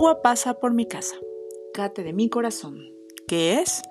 [0.00, 1.16] Agua pasa por mi casa,
[1.74, 2.78] cate de mi corazón.
[3.28, 3.82] ¿Qué es?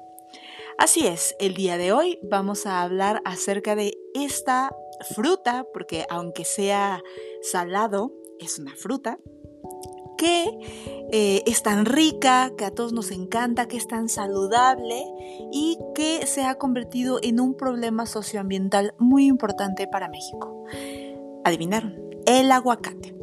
[0.80, 4.76] Así es, el día de hoy vamos a hablar acerca de esta
[5.14, 7.04] fruta, porque aunque sea
[7.44, 9.20] salado, es una fruta,
[10.18, 10.50] que
[11.12, 15.04] eh, es tan rica, que a todos nos encanta, que es tan saludable
[15.52, 20.66] y que se ha convertido en un problema socioambiental muy importante para México.
[21.44, 21.94] Adivinaron,
[22.26, 23.19] el aguacate.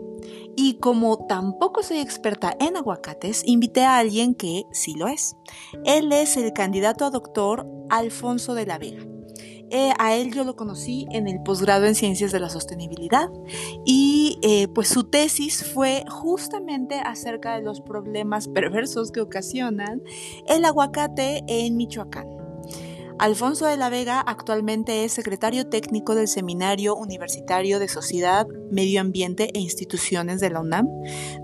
[0.56, 5.36] Y como tampoco soy experta en aguacates, invité a alguien que sí lo es.
[5.84, 9.04] Él es el candidato a doctor Alfonso de la Vega.
[9.70, 13.28] Eh, a él yo lo conocí en el posgrado en Ciencias de la Sostenibilidad
[13.84, 20.02] y eh, pues su tesis fue justamente acerca de los problemas perversos que ocasionan
[20.46, 22.35] el aguacate en Michoacán.
[23.18, 29.50] Alfonso de la Vega actualmente es secretario técnico del Seminario Universitario de Sociedad, Medio Ambiente
[29.54, 30.86] e Instituciones de la UNAM,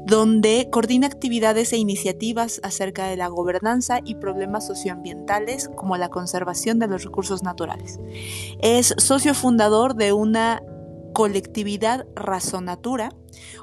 [0.05, 6.79] donde coordina actividades e iniciativas acerca de la gobernanza y problemas socioambientales como la conservación
[6.79, 7.99] de los recursos naturales.
[8.61, 10.63] Es socio fundador de una
[11.15, 13.11] colectividad Razonatura,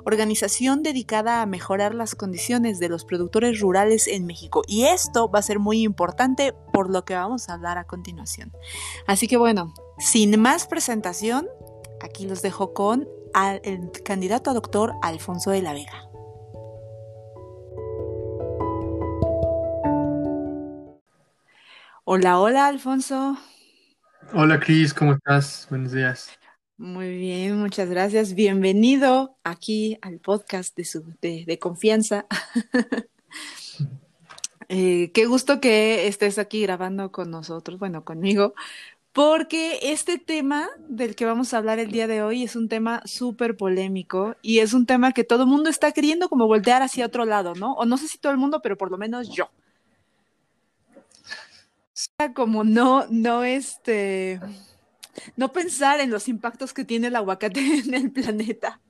[0.05, 4.61] organización dedicada a mejorar las condiciones de los productores rurales en México.
[4.67, 8.51] Y esto va a ser muy importante por lo que vamos a hablar a continuación.
[9.07, 11.47] Así que bueno, sin más presentación,
[12.01, 13.07] aquí los dejo con
[13.63, 16.09] el candidato a doctor Alfonso de la Vega.
[22.05, 23.37] Hola, hola Alfonso.
[24.33, 25.67] Hola Cris, ¿cómo estás?
[25.69, 26.38] Buenos días.
[26.79, 28.35] Muy bien, muchas gracias.
[28.35, 32.25] Bienvenido aquí al podcast de, su, de, confianza.
[34.71, 38.53] Eh, qué gusto que estés aquí grabando con nosotros, bueno, conmigo,
[39.13, 43.01] porque este tema del que vamos a hablar el día de hoy es un tema
[43.03, 47.07] súper polémico y es un tema que todo el mundo está queriendo como voltear hacia
[47.07, 47.73] otro lado, ¿no?
[47.73, 49.49] O no sé si todo el mundo, pero por lo menos yo.
[52.35, 54.39] Como no, no, este
[55.35, 58.81] no pensar en los impactos que tiene el aguacate en el planeta,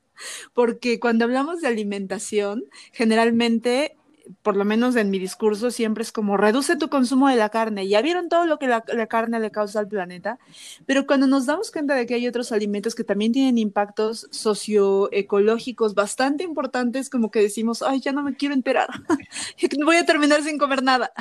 [0.53, 3.95] porque cuando hablamos de alimentación, generalmente,
[4.41, 7.88] por lo menos en mi discurso, siempre es como reduce tu consumo de la carne.
[7.88, 10.38] Ya vieron todo lo que la, carne le causa al planeta,
[10.85, 15.96] pero cuando nos damos cuenta de que hay otros alimentos que también tienen impactos socioecológicos
[15.96, 18.90] bastante importantes, como que decimos, ay, ya no me quiero enterar,
[19.85, 21.11] voy a terminar sin comer nada.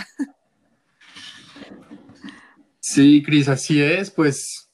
[2.80, 4.67] Sí, Cris, así es, pues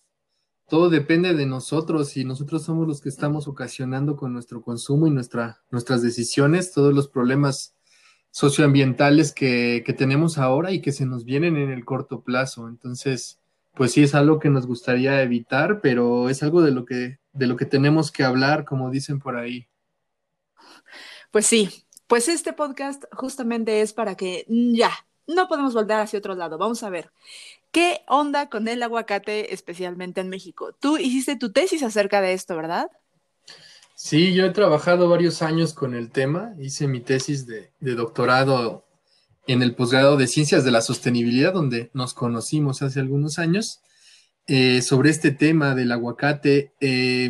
[0.74, 5.10] todo depende de nosotros y nosotros somos los que estamos ocasionando con nuestro consumo y
[5.10, 7.76] nuestra, nuestras decisiones todos los problemas
[8.32, 12.66] socioambientales que, que, tenemos ahora y que se nos vienen en el corto plazo.
[12.66, 13.40] Entonces,
[13.74, 17.46] pues sí es algo que nos gustaría evitar, pero es algo de lo que, de
[17.46, 19.68] lo que tenemos que hablar, como dicen por ahí.
[21.30, 21.70] Pues sí,
[22.08, 24.90] pues este podcast justamente es para que ya,
[25.28, 26.58] no podemos volver hacia otro lado.
[26.58, 27.12] Vamos a ver.
[27.74, 30.76] ¿Qué onda con el aguacate, especialmente en México?
[30.78, 32.88] Tú hiciste tu tesis acerca de esto, ¿verdad?
[33.96, 36.54] Sí, yo he trabajado varios años con el tema.
[36.60, 38.86] Hice mi tesis de, doctorado
[39.48, 43.80] en el posgrado de Ciencias de la Sostenibilidad, donde nos conocimos hace algunos años,
[44.46, 46.74] eh, sobre este tema del aguacate.
[46.80, 47.28] Eh,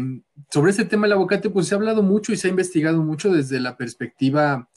[0.51, 3.33] sobre este tema del aguacate, pues se ha hablado mucho y se ha investigado mucho
[3.33, 4.69] desde la perspectiva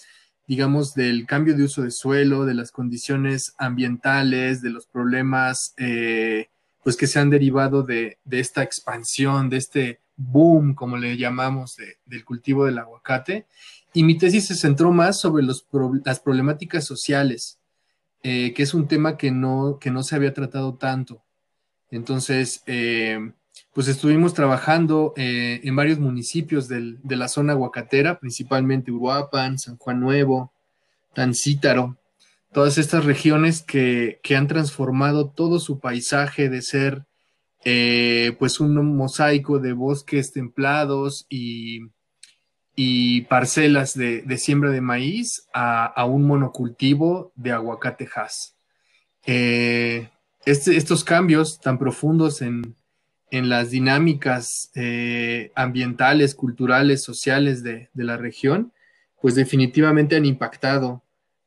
[0.48, 6.48] digamos, del cambio de uso de suelo, de las condiciones ambientales, de los problemas, eh,
[6.84, 11.76] pues que se han derivado de, esta expansión, de este boom, como le llamamos,
[12.06, 13.46] del cultivo del aguacate.
[13.94, 15.68] Y mi tesis se centró más sobre los
[16.06, 17.60] las problemáticas sociales,
[18.24, 21.22] eh, que es un tema que no, que no se había tratado tanto.
[21.92, 23.32] Entonces, eh,
[23.74, 30.00] pues estuvimos trabajando eh, en varios municipios de la zona aguacatera, principalmente Uruapan, San Juan
[30.00, 30.52] Nuevo,
[31.14, 31.98] Tancítaro,
[32.52, 37.06] todas estas regiones que, han transformado todo su paisaje de ser
[37.66, 41.82] eh, pues un mosaico de bosques templados y,
[43.30, 48.56] parcelas de, siembra de maíz a, un monocultivo de aguacatejas.
[49.26, 50.10] Eh,
[50.46, 52.77] este, estos cambios tan profundos en,
[53.30, 58.72] en las dinámicas eh, ambientales, culturales, sociales de, la región,
[59.22, 61.04] pues definitivamente han impactado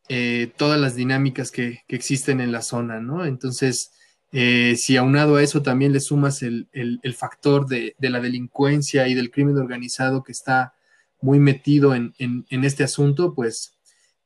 [0.08, 3.24] eh, todas las dinámicas que, existen en la zona, ¿no?
[3.24, 3.92] Entonces,
[4.32, 6.68] eh, si aunado a eso también le sumas el,
[7.16, 10.74] factor de, la delincuencia y del crimen organizado que está
[11.20, 12.14] muy metido en,
[12.50, 13.74] este asunto, pues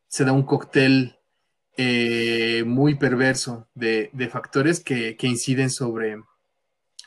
[0.08, 1.16] se da un cóctel
[2.66, 6.16] muy perverso de, factores que, inciden sobre,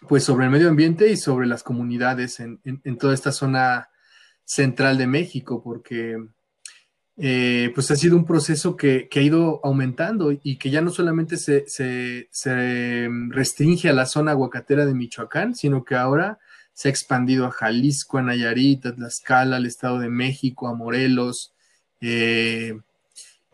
[0.08, 2.60] pues sobre el medio ambiente y sobre las comunidades en,
[2.98, 3.90] toda esta zona
[4.44, 6.18] central de México, porque
[7.18, 11.38] eh, pues ha sido un proceso que, ha ido aumentando y que ya no solamente
[11.38, 12.30] se,
[13.30, 16.40] restringe a la zona aguacatera de Michoacán, sino que ahora
[16.74, 21.56] se ha expandido a Jalisco, a Nayarit, a Tlaxcala, al Estado de México, a Morelos.
[22.02, 22.78] Eh,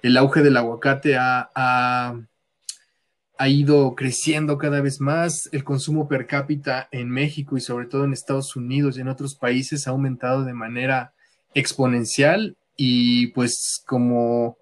[0.01, 2.19] el auge del aguacate ha, ha
[3.47, 5.49] ido creciendo cada vez más.
[5.51, 9.35] El consumo per cápita en México y sobre todo en Estados Unidos y en otros
[9.35, 11.13] países ha aumentado de manera
[11.53, 14.57] exponencial y pues como,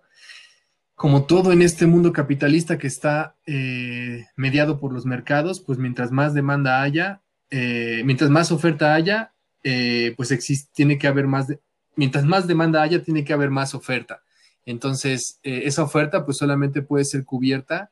[0.95, 6.11] como todo en este mundo capitalista que está eh, mediado por los mercados, pues mientras
[6.11, 9.33] más demanda haya, eh, mientras más oferta haya,
[9.63, 11.47] eh, pues existe, tiene que haber más,
[11.95, 14.21] mientras más demanda haya, tiene que haber más oferta.
[14.65, 17.89] Entonces, esa oferta pues solamente puede ser cubierta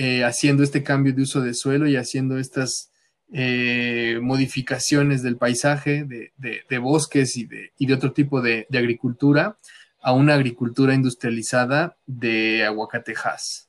[0.00, 2.92] eh, haciendo este cambio de uso de suelo y haciendo estas
[3.32, 9.58] eh, modificaciones del paisaje, de, bosques y de, otro tipo de, agricultura
[10.00, 13.68] a una agricultura industrializada de aguacatejas.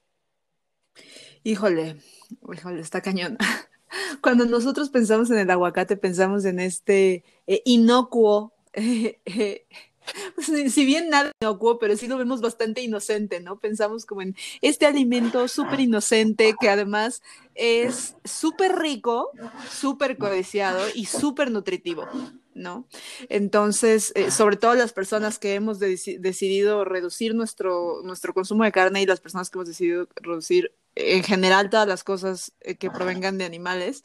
[1.44, 1.96] Híjole,
[2.54, 3.36] híjole, está cañón.
[4.22, 8.54] Cuando nosotros pensamos en el aguacate, pensamos en este eh, inocuo
[10.70, 13.60] si bien nada inocuo, pero sí lo vemos bastante inocente, ¿no?
[13.60, 17.22] Pensamos como en este alimento súper inocente que además
[17.56, 19.32] es súper rico,
[19.70, 22.08] súper codiciado y súper nutritivo.
[22.56, 22.86] ¿no?
[23.30, 29.02] Entonces, eh, sobre todo las personas que hemos decidido reducir nuestro, nuestro consumo de carne
[29.02, 33.38] y las personas que hemos decidido reducir en general todas las cosas eh, que provengan
[33.38, 34.04] de animales,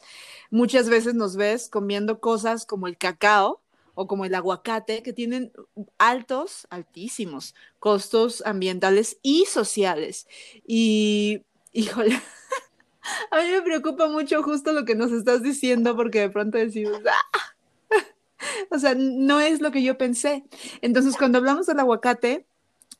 [0.49, 3.61] muchas veces nos ves comiendo cosas como el cacao,
[3.95, 5.51] o como el aguacate, que tienen
[5.97, 10.27] altos, altísimos costos ambientales y sociales.
[10.67, 12.15] Y, híjole,
[13.31, 16.99] a mí me preocupa mucho justo lo que nos estás diciendo, porque de pronto decimos,
[17.09, 17.55] ¡ah!
[18.69, 20.43] o sea, no es lo que yo pensé.
[20.81, 22.45] Entonces, cuando hablamos del aguacate,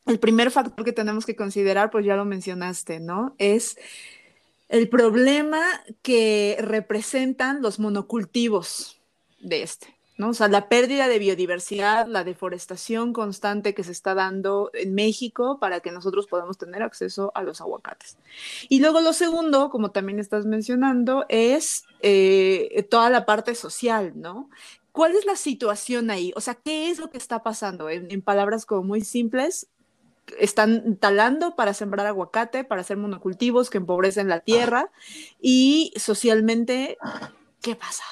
[0.05, 3.35] el primer factor que tenemos que considerar, pues ya lo mencionaste, ¿no?
[3.37, 3.77] Es
[4.69, 5.61] el problema
[6.01, 9.01] que representan los monocultivos
[9.39, 9.94] de este.
[10.17, 10.29] ¿No?
[10.29, 15.59] O sea, la pérdida de biodiversidad, la deforestación constante que se está dando en México
[15.59, 18.17] para que nosotros podamos tener acceso a los aguacates.
[18.69, 24.49] Y luego lo segundo, como también estás mencionando, es eh, toda la parte social, ¿no?
[24.95, 26.31] ¿Cuál es la situación ahí?
[26.37, 27.89] O sea, ¿qué es lo que está pasando?
[27.89, 29.67] En, palabras como muy simples,
[30.39, 34.89] están talando para sembrar aguacate, para hacer monocultivos que empobrecen la tierra
[35.41, 36.97] y socialmente,
[37.61, 38.03] ¿qué pasa?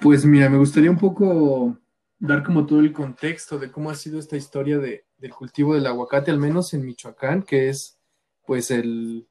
[0.00, 1.76] Pues mira, me gustaría un poco
[2.18, 5.86] dar como todo el contexto de cómo ha sido esta historia de, del cultivo del
[5.86, 7.98] aguacate, al menos en Michoacán, que es
[8.46, 9.26] pues el,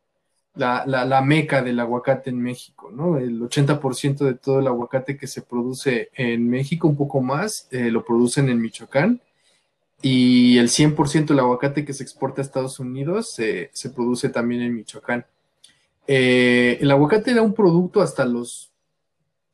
[0.56, 3.18] la, la, meca del aguacate en México, ¿no?
[3.18, 7.90] El 80% de todo el aguacate que se produce en México, un poco más, eh,
[7.90, 9.22] lo producen en Michoacán.
[10.02, 14.76] Y el 100% del aguacate que se exporta a Estados Unidos se produce también en
[14.76, 15.26] Michoacán.
[16.08, 18.67] Eh, el aguacate era un producto hasta los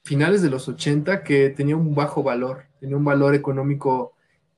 [0.03, 4.13] finales de los 80 que tenía un bajo valor, tenía un valor económico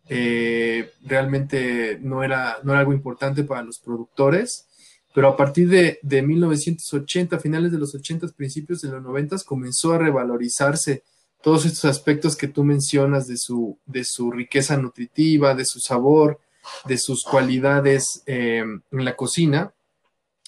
[0.07, 4.67] eh, realmente no era, no era algo importante para los productores,
[5.13, 9.93] pero a partir de, de 1980, finales de los 80, principios de los 90, comenzó
[9.93, 11.03] a revalorizarse
[11.41, 16.39] todos estos aspectos que tú mencionas de su, de su riqueza nutritiva, de su sabor,
[16.85, 19.71] de sus cualidades eh, en la cocina,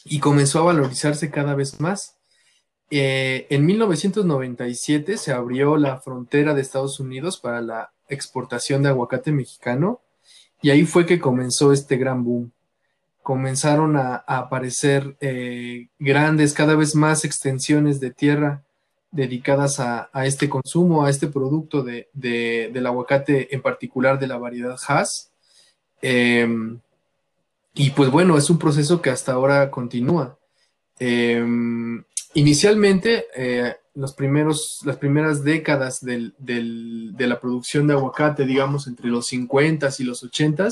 [0.04, 2.17] y comenzó a valorizarse cada vez más.
[2.89, 9.32] Eh, en 1997 se abrió la frontera de Estados Unidos para la exportación de aguacate
[9.32, 10.00] mexicano
[10.62, 12.51] y ahí fue que comenzó este gran boom.
[13.22, 18.63] Comenzaron a, aparecer eh, grandes, cada vez más extensiones de tierra
[19.12, 24.77] dedicadas a, este consumo, a este producto de, del aguacate, en particular de la variedad
[24.88, 25.32] Hass.
[26.01, 26.79] Em,
[27.74, 30.38] y pues bueno, es un proceso que hasta ahora continúa.
[31.00, 32.03] Em,
[32.38, 34.15] Inicialmente, eh, los
[34.86, 36.34] las primeras décadas de
[37.17, 40.70] la producción de aguacate, digamos entre los 50 y los 80,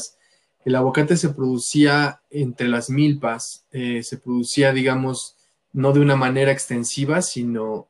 [0.63, 5.37] el aguacate se producía entre las milpas, eh, se producía, digamos,
[5.73, 7.87] no de una manera extensiva, sino,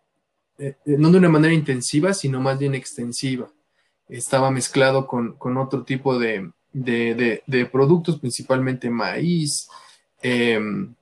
[0.57, 3.49] eh, no de una manera intensiva, sino más bien extensiva.
[4.07, 9.67] Estaba mezclado con, otro tipo de, de, productos, principalmente maíz,
[10.21, 10.95] em,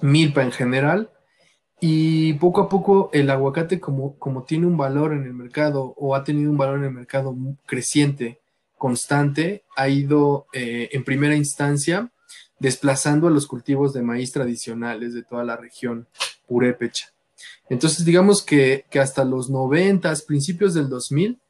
[0.00, 1.10] milpa en general.
[1.84, 6.14] Y poco a poco el aguacate, como, como tiene un valor en el mercado o
[6.14, 7.36] ha tenido un valor en el mercado
[7.66, 8.38] creciente,
[8.78, 12.12] constante, ha ido eh, en primera instancia
[12.60, 16.06] desplazando a los cultivos de maíz tradicionales de toda la región
[16.46, 17.08] purépecha.
[17.68, 21.40] Entonces, digamos que, que hasta los 90, principios del 2000,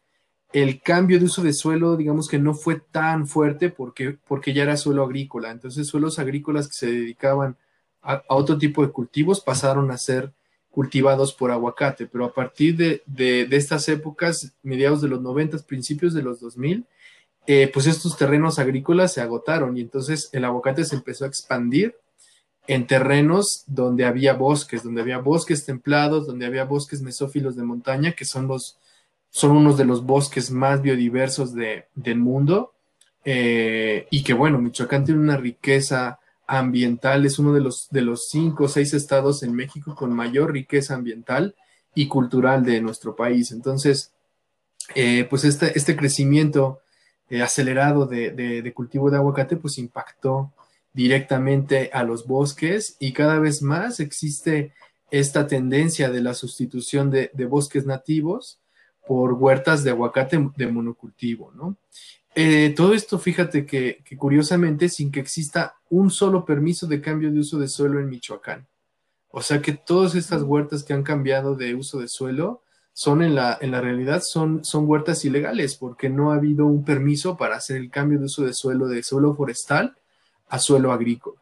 [0.54, 4.62] el cambio de uso de suelo, digamos que no fue tan fuerte porque, porque ya
[4.62, 5.50] era suelo agrícola.
[5.50, 7.58] Entonces, suelos agrícolas que se dedicaban
[8.02, 10.32] a, otro tipo de cultivos pasaron a ser
[10.70, 12.06] cultivados por aguacate.
[12.06, 16.84] Pero a partir de, de, estas épocas, mediados de los 90, principios de los 2000,
[17.46, 21.96] eh, pues estos terrenos agrícolas se agotaron y entonces el aguacate se empezó a expandir
[22.68, 28.12] en terrenos donde había bosques, donde había bosques templados, donde había bosques mesófilos de montaña,
[28.12, 28.78] que son los,
[29.30, 32.72] son unos de los bosques más biodiversos del mundo.
[33.24, 36.20] Eh, y que bueno, Michoacán tiene una riqueza
[36.58, 40.52] ambiental, es uno de los, de los cinco o seis estados en México con mayor
[40.52, 41.56] riqueza ambiental
[41.94, 43.52] y cultural de nuestro país.
[43.52, 44.12] Entonces,
[44.94, 46.80] eh, pues este, este crecimiento
[47.30, 50.52] eh, acelerado de, de, cultivo de aguacate, pues impactó
[50.92, 54.72] directamente a los bosques y cada vez más existe
[55.10, 58.58] esta tendencia de la sustitución de, de bosques nativos
[59.06, 61.76] por huertas de aguacate de monocultivo, ¿no?
[62.34, 67.40] Eh, todo esto, fíjate que, curiosamente, sin que exista un solo permiso de cambio de
[67.40, 68.66] uso de suelo en Michoacán.
[69.30, 72.62] O sea que todas estas huertas que han cambiado de uso de suelo
[72.92, 76.84] son en la, en la realidad son, son huertas ilegales porque no ha habido un
[76.84, 79.96] permiso para hacer el cambio de uso de suelo de suelo forestal
[80.48, 81.40] a suelo agrícola.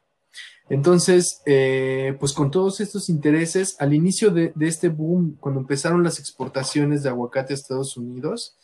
[0.71, 6.21] Entonces, eh, pues con todos estos intereses, al inicio de, este boom, cuando empezaron las
[6.21, 8.55] exportaciones de aguacate a Estados Unidos,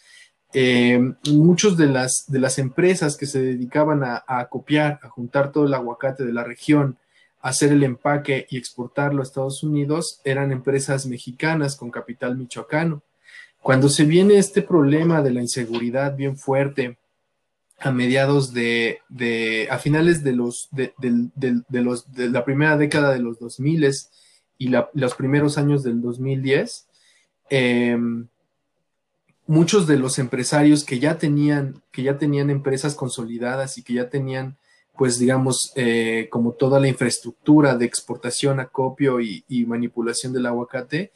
[0.59, 0.99] eh,
[1.35, 5.75] muchos de las, de las empresas que se dedicaban a, copiar, a juntar todo el
[5.75, 6.97] aguacate de la región,
[7.43, 13.03] a hacer el empaque y exportarlo a Estados Unidos, eran empresas mexicanas con capital michoacano.
[13.61, 16.97] Cuando se viene este problema de la inseguridad bien fuerte,
[17.79, 20.95] a mediados de, de a finales de los de,
[21.69, 23.91] los de la primera década de los 2000
[24.57, 26.87] y los primeros años del 2010
[27.51, 28.29] em,
[29.47, 34.09] muchos de los empresarios que ya tenían que ya tenían empresas consolidadas y que ya
[34.09, 34.57] tenían
[34.97, 41.13] pues digamos eh, como toda la infraestructura de exportación acopio y, manipulación del aguacate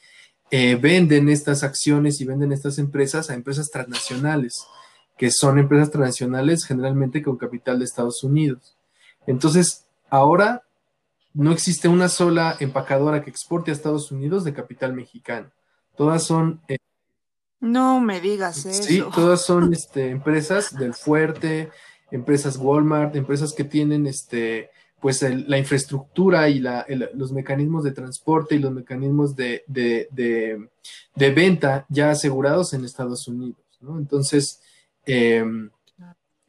[0.51, 4.67] eh, venden estas acciones y venden estas empresas a empresas transnacionales
[5.21, 8.75] que son empresas transnacionales generalmente con capital de Estados Unidos.
[9.27, 10.63] Entonces, ahora
[11.35, 15.51] no existe una sola empacadora que exporte a Estados Unidos de capital mexicano.
[15.95, 16.63] Todas son...
[16.69, 16.79] Eh,
[17.61, 18.83] no me digas eso.
[18.83, 21.71] Sí, todas son este, empresas del fuerte,
[22.11, 28.55] empresas Walmart, empresas que tienen este, pues la infraestructura y la, los mecanismos de transporte
[28.57, 33.63] y los mecanismos de, de, de, venta ya asegurados en Estados Unidos.
[33.81, 33.99] ¿no?
[33.99, 34.61] Entonces,
[35.07, 35.71] Em,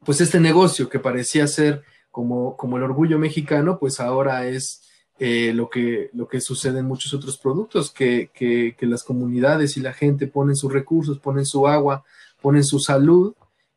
[0.03, 4.83] pues este negocio que parecía ser como, como el orgullo mexicano, pues ahora es
[5.23, 9.79] eh, lo, que, lo que sucede en muchos otros productos, que, que, las comunidades y
[9.79, 12.03] la gente ponen sus recursos, ponen su agua,
[12.41, 13.35] ponen su salud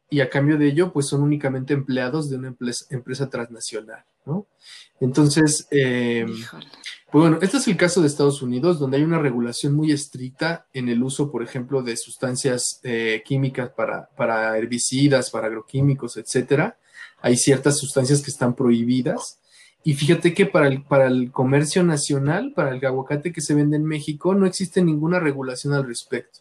[0.08, 4.46] y a cambio de ello, pues son únicamente empleados de una empresa, transnacional, ¿no?
[5.00, 6.24] Entonces, eh,
[7.12, 10.66] pues bueno, este es el caso de Estados Unidos, donde hay una regulación muy estricta
[10.72, 16.78] en el uso, por ejemplo, de sustancias eh, químicas para, para, herbicidas, para agroquímicos, etcétera.
[17.20, 19.40] Hay ciertas sustancias que están prohibidas.
[19.84, 23.76] Y fíjate que para el, para el comercio nacional, para el aguacate que se vende
[23.76, 26.40] en México, no existe ninguna regulación al respecto.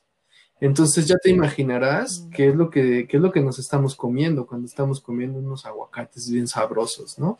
[0.61, 4.47] Entonces ya te imaginarás qué es lo que, qué es lo que nos estamos comiendo
[4.47, 7.37] cuando estamos comiendo unos aguacates bien sabrosos, ¿no?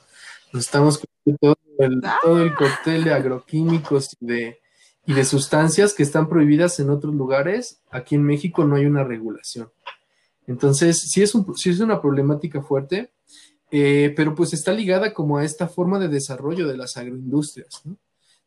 [0.51, 4.59] Nos estamos comiendo todo el, todo el cóctel de agroquímicos y de,
[5.05, 7.79] y de sustancias que están prohibidas en otros lugares.
[7.91, 9.71] Aquí en México no hay una regulación.
[10.45, 13.13] Entonces, sí es, un, sí es una problemática fuerte,
[13.75, 17.97] eh, pero pues está ligada como a esta forma de desarrollo de las agroindustrias, ¿no?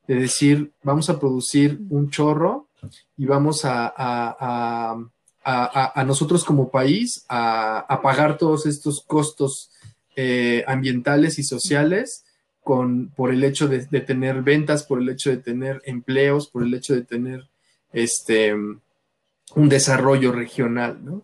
[0.06, 2.68] De decir, vamos a producir un chorro
[3.16, 4.96] y vamos a, a,
[5.42, 9.72] a, a nosotros como país a, pagar todos estos costos
[10.14, 12.24] eh, ambientales y sociales
[12.62, 16.72] con, por el hecho de, tener ventas, por el hecho de tener empleos, por el
[16.72, 17.48] hecho de tener
[17.92, 21.22] este, un desarrollo regional, ¿no?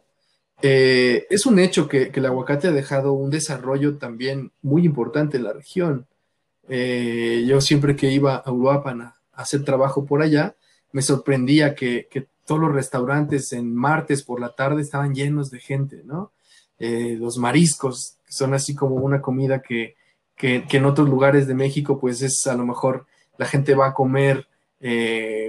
[0.62, 5.44] Eh, es un hecho que, el aguacate ha dejado un desarrollo también muy importante en
[5.44, 6.06] la región.
[6.68, 10.54] Eh, yo siempre que iba a Uruapan a, hacer trabajo por allá,
[10.92, 12.08] me sorprendía que,
[12.44, 16.32] todos los restaurantes en martes por la tarde estaban llenos de gente, ¿no?
[16.82, 19.94] eh, los mariscos, son así como una comida que,
[20.36, 23.06] que, en otros lugares de México, pues es a lo mejor
[23.38, 24.48] la gente va a comer
[24.80, 25.48] eh,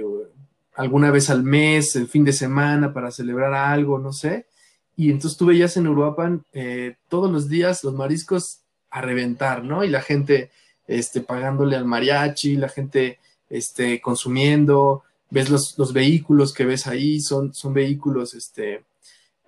[0.76, 4.46] alguna vez al mes, el fin de semana, para celebrar algo, no sé.
[4.96, 8.60] Y entonces tú veías en Uruapan eh, todos los días los mariscos
[8.90, 9.82] a reventar, ¿no?
[9.82, 10.50] Y la gente
[10.86, 17.20] este, pagándole al mariachi, la gente este, consumiendo, ves los, los vehículos que ves ahí,
[17.20, 18.84] son, son vehículos, este,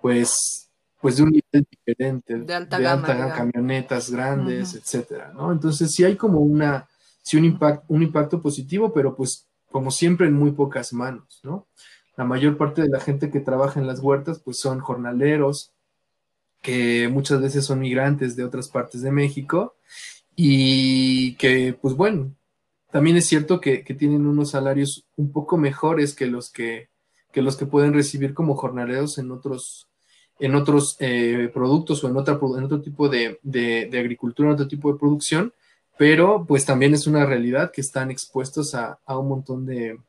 [0.01, 5.51] pues, pues de un nivel diferente, de alta, gama, camionetas grandes, etcétera, ¿no?
[5.51, 6.87] Entonces sí hay como una,
[7.21, 11.67] sí un impacto, un impacto positivo, pero pues como siempre en muy pocas manos, ¿no?
[12.17, 15.71] La mayor parte de la gente que trabaja en las huertas, pues son jornaleros,
[16.61, 19.75] que muchas veces son migrantes de otras partes de México
[20.35, 22.33] y que, pues bueno,
[22.91, 26.89] también es cierto que, tienen unos salarios un poco mejores que los que,
[27.33, 29.87] los que pueden recibir como jornaleros en otros,
[30.39, 34.67] en otros eh, productos o en, en otro tipo de, de, de, agricultura, en otro
[34.67, 35.53] tipo de producción,
[35.97, 39.99] pero pues también es una realidad que están expuestos a, a un montón de,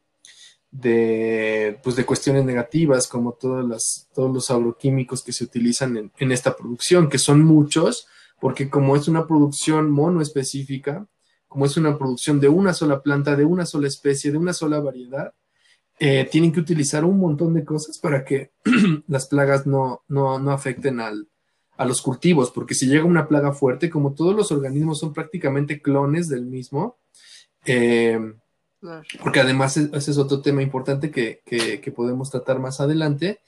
[0.70, 6.12] de, pues de cuestiones negativas, como todas las, todos los agroquímicos que se utilizan en,
[6.18, 8.06] en, esta producción, que son muchos,
[8.40, 11.06] porque como es una producción monoespecífica,
[11.48, 14.80] como es una producción de una sola planta, de una sola especie, de una sola
[14.80, 15.32] variedad,
[15.98, 18.52] eh, tienen que utilizar un montón de cosas para que
[19.08, 21.28] las plagas no, no, no afecten al,
[21.76, 25.80] a los cultivos, porque si llega una plaga fuerte, como todos los organismos son prácticamente
[25.80, 26.98] clones del mismo,
[27.64, 28.20] eh,
[29.22, 33.40] porque además ese es otro tema importante que, podemos tratar más adelante,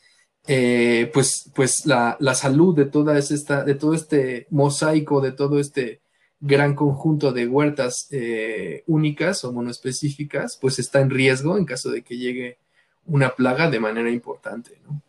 [0.47, 6.01] eh, pues, pues la, salud de, toda esta, de todo este mosaico, de todo este
[6.41, 12.03] gran conjunto de huertas eh, únicas o monoespecíficas, pues está en riesgo en caso de
[12.03, 12.59] que llegue
[13.05, 15.03] una plaga de manera importante, ¿no?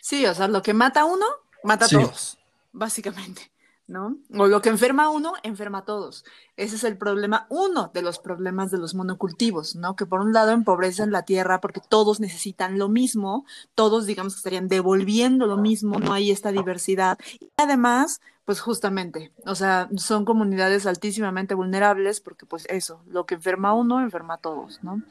[0.00, 1.26] Sí, o sea, lo que mata a uno,
[1.62, 2.36] mata a todos,
[2.72, 3.51] básicamente.
[3.92, 4.16] ¿No?
[4.36, 6.24] O lo que enferma a uno, enferma a todos.
[6.56, 9.94] Ese es el problema, uno de los problemas de los monocultivos, ¿no?
[9.94, 14.38] Que por un lado empobrecen la tierra porque todos necesitan lo mismo, todos digamos que
[14.38, 17.18] estarían devolviendo lo mismo, no hay esta diversidad.
[17.38, 23.34] Y además, pues justamente, o sea, son comunidades altísimamente vulnerables porque pues eso, lo que
[23.34, 25.02] enferma a uno, enferma a todos, ¿no?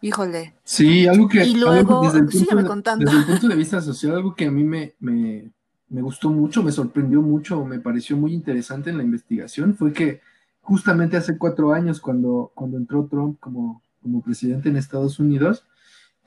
[0.00, 0.54] Híjole.
[0.64, 1.44] Sí, algo que...
[1.44, 3.04] Y luego, sígueme contando.
[3.04, 5.50] Desde el punto de vista social, algo que a mí me, me
[5.90, 10.20] me gustó mucho, me sorprendió mucho, me pareció muy interesante en la investigación fue que
[10.60, 15.64] justamente hace cuatro años, cuando, cuando entró Trump como, como presidente en Estados Unidos,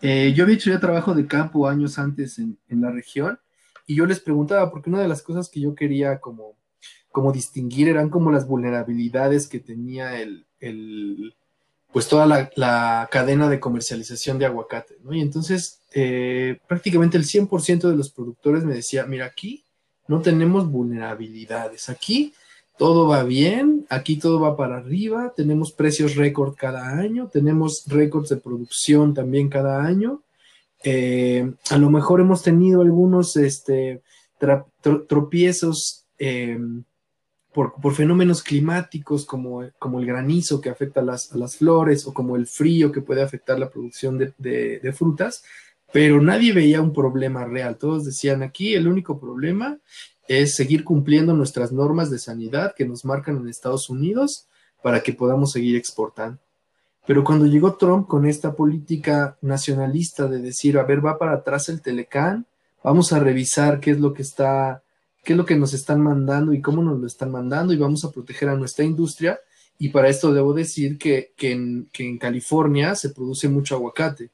[0.01, 3.39] eh, yo había hecho ya trabajo de campo años antes en, en, la región
[3.85, 6.55] y yo les preguntaba, porque una de las cosas que yo quería como,
[7.11, 11.35] como distinguir eran como las vulnerabilidades que tenía el, el
[11.91, 12.25] pues toda
[12.55, 15.13] la, cadena de comercialización de aguacate, ¿no?
[15.13, 19.65] Y entonces eh, prácticamente el 100% de los productores me decía, mira, aquí
[20.07, 22.33] no tenemos vulnerabilidades, aquí
[22.77, 28.29] todo va bien, aquí todo va para arriba, tenemos precios récord cada año, tenemos récords
[28.29, 30.23] de producción también cada año.
[30.83, 34.01] Eh, a lo mejor hemos tenido algunos este,
[35.07, 36.57] tropiezos eh,
[37.53, 42.47] por, fenómenos climáticos como, como, el granizo que afecta a las, flores o como el
[42.47, 45.43] frío que puede afectar la producción de frutas,
[45.91, 47.77] pero nadie veía un problema real.
[47.77, 49.77] Todos decían aquí el único problema
[50.27, 54.47] es seguir cumpliendo nuestras normas de sanidad que nos marcan en Estados Unidos
[54.81, 56.39] para que podamos seguir exportando.
[57.05, 61.67] Pero cuando llegó Trump con esta política nacionalista de decir, a ver, va para atrás
[61.67, 62.45] el Telecán,
[62.83, 64.83] vamos a revisar qué es lo que está,
[65.23, 68.03] qué es lo que nos están mandando y cómo nos lo están mandando y vamos
[68.05, 69.39] a proteger a nuestra industria.
[69.77, 74.31] Y para esto debo decir que, que en California se produce mucho aguacate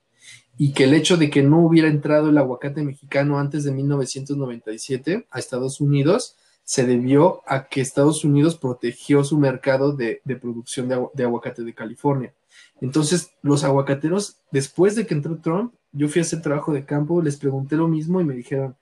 [0.57, 5.27] y que el hecho de que no hubiera entrado el aguacate mexicano antes de 1997
[5.29, 11.23] a Estados Unidos se debió a que Estados Unidos protegió su mercado de, producción de,
[11.23, 12.33] aguacate de California.
[12.81, 17.21] Entonces, los aguacateros, después de que entró Trump, yo fui a hacer trabajo de campo,
[17.21, 18.75] les pregunté lo mismo y me dijeron,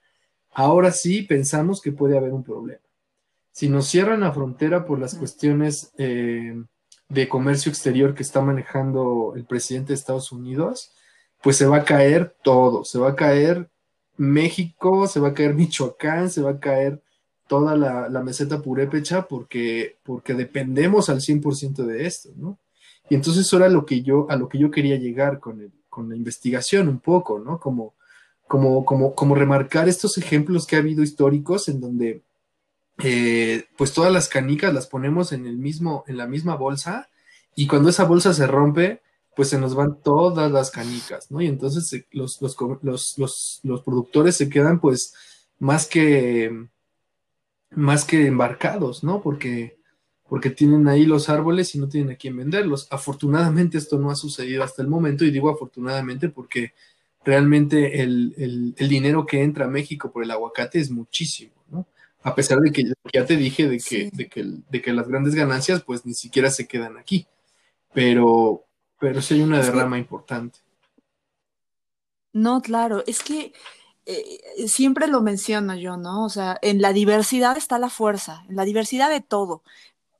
[0.56, 2.80] ahora sí pensamos que puede haber un problema.
[3.52, 6.56] Si nos cierran la frontera por las cuestiones eh,
[7.10, 10.92] de comercio exterior que está manejando el presidente de Estados Unidos,
[11.42, 13.68] pues se va a caer todo, se va a caer
[14.16, 17.02] México, se va a caer Michoacán, se va a caer
[17.46, 22.58] toda la, meseta purépecha porque, porque dependemos al 100% de esto, ¿no?
[23.10, 25.70] Y entonces eso era lo que yo, a lo que yo quería llegar con, el,
[25.90, 27.60] con la investigación un poco, ¿no?
[27.60, 27.94] Como,
[28.46, 32.22] como, como, como remarcar estos ejemplos que ha habido históricos en donde
[32.98, 37.08] eh, pues todas las canicas las ponemos en el mismo, en la misma bolsa,
[37.54, 39.02] y cuando esa bolsa se rompe,
[39.34, 41.40] pues se nos van todas las canicas, ¿no?
[41.42, 45.14] Y entonces los, los, los, los, productores se quedan pues
[45.58, 46.68] más que,
[47.70, 49.22] más que embarcados, ¿no?
[49.22, 49.78] Porque,
[50.28, 52.88] porque tienen ahí los árboles y no tienen a quién venderlos.
[52.90, 56.72] Afortunadamente esto no ha sucedido hasta el momento y digo afortunadamente porque
[57.26, 61.84] realmente el, dinero que entra a México por el aguacate es muchísimo, ¿no?
[62.22, 65.34] A pesar de que ya te dije de que, de que, de que las grandes
[65.34, 67.26] ganancias pues ni siquiera se quedan aquí,
[67.92, 68.64] pero,
[69.00, 70.60] pero sí hay una derrama importante.
[72.32, 73.52] No, claro, es que
[74.06, 76.24] eh, siempre lo menciono yo, ¿no?
[76.24, 79.64] O sea, en la diversidad está la fuerza, en la diversidad de todo,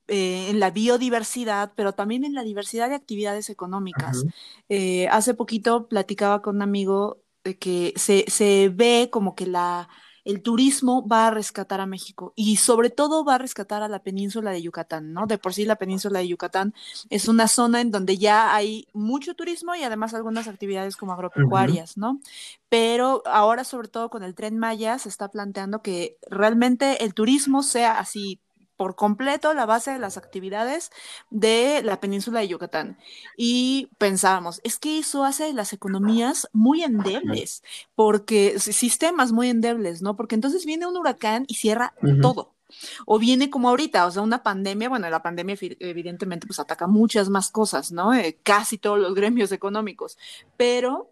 [0.09, 4.25] eh, en la biodiversidad, pero también en la diversidad de actividades económicas.
[4.69, 9.88] Eh, hace poquito platicaba con un amigo de que se, se ve como que la
[10.27, 14.01] el turismo va a rescatar a México y sobre todo va a rescatar a la
[14.03, 15.29] península de Yucatán, ¿no?
[15.29, 16.75] De por sí la península de Yucatán
[17.11, 21.97] es una zona en donde ya hay mucho turismo y además algunas actividades como agropecuarias,
[21.97, 22.21] ¿no?
[22.69, 27.62] Pero ahora sobre todo con el tren Maya se está planteando que realmente el turismo
[27.62, 28.40] sea así
[28.77, 30.91] por completo la base de las actividades
[31.31, 32.99] de la península de Yucatán.
[33.37, 37.62] Y pensábamos, es que eso hace las economías muy endebles,
[37.95, 40.17] porque sistemas muy endebles, ¿no?
[40.17, 42.53] Porque entonces viene un huracán y cierra todo.
[43.07, 47.29] O viene como ahorita, o sea, una pandemia, bueno, la pandemia evidentemente pues ataca muchas
[47.29, 48.12] más cosas, ¿no?
[48.12, 50.19] Eh, casi todos los gremios económicos,
[50.57, 51.11] pero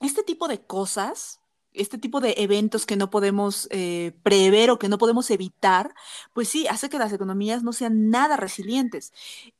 [0.00, 1.40] este tipo de cosas
[1.72, 5.94] este tipo de eventos que no podemos eh, prever o que no podemos evitar,
[6.32, 9.12] pues sí, hace que las economías no sean nada resilientes.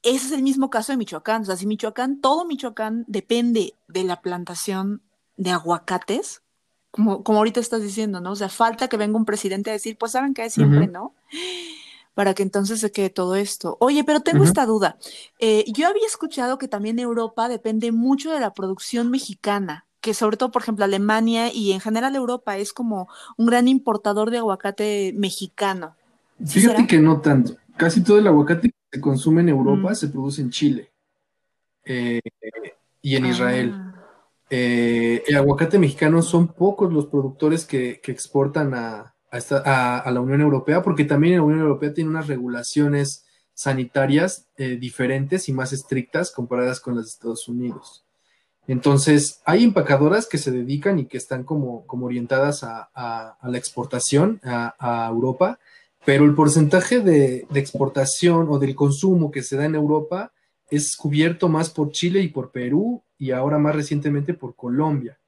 [0.02, 1.42] Ese es el mismo caso de Michoacán.
[1.42, 5.02] O sea, si Michoacán, todo Michoacán depende de la plantación
[5.36, 6.42] de aguacates,
[6.90, 8.32] como, como ahorita estás diciendo, ¿no?
[8.32, 11.14] O sea, falta que venga un presidente a decir, pues saben que es siempre, ¿no?
[12.14, 13.76] Para que entonces se quede todo esto.
[13.80, 14.98] Oye, pero tengo esta duda.
[15.38, 20.36] Eh, yo había escuchado que también Europa depende mucho de la producción mexicana que sobre
[20.36, 25.12] todo, por ejemplo, Alemania y en general Europa es como un gran importador de aguacate
[25.16, 25.96] mexicano.
[26.44, 27.56] Fíjate que no tanto.
[27.76, 29.94] Casi todo el aguacate que se consume en Europa mm.
[29.94, 30.90] se produce en Chile
[31.84, 32.20] eh,
[33.02, 33.72] y en Israel.
[33.74, 33.86] Ah.
[34.48, 40.82] Eh, el aguacate mexicano son pocos los productores que, exportan a, a, la Unión Europea,
[40.82, 46.80] porque también la Unión Europea tiene unas regulaciones sanitarias eh, diferentes y más estrictas comparadas
[46.80, 48.04] con las de Estados Unidos.
[48.70, 54.40] Entonces, hay empacadoras que se dedican y que están como, como orientadas a, la exportación
[54.44, 55.58] a, Europa,
[56.04, 60.30] pero el porcentaje de, exportación o del consumo que se da en Europa
[60.70, 65.18] es cubierto más por Chile y por Perú y ahora más recientemente por Colombia,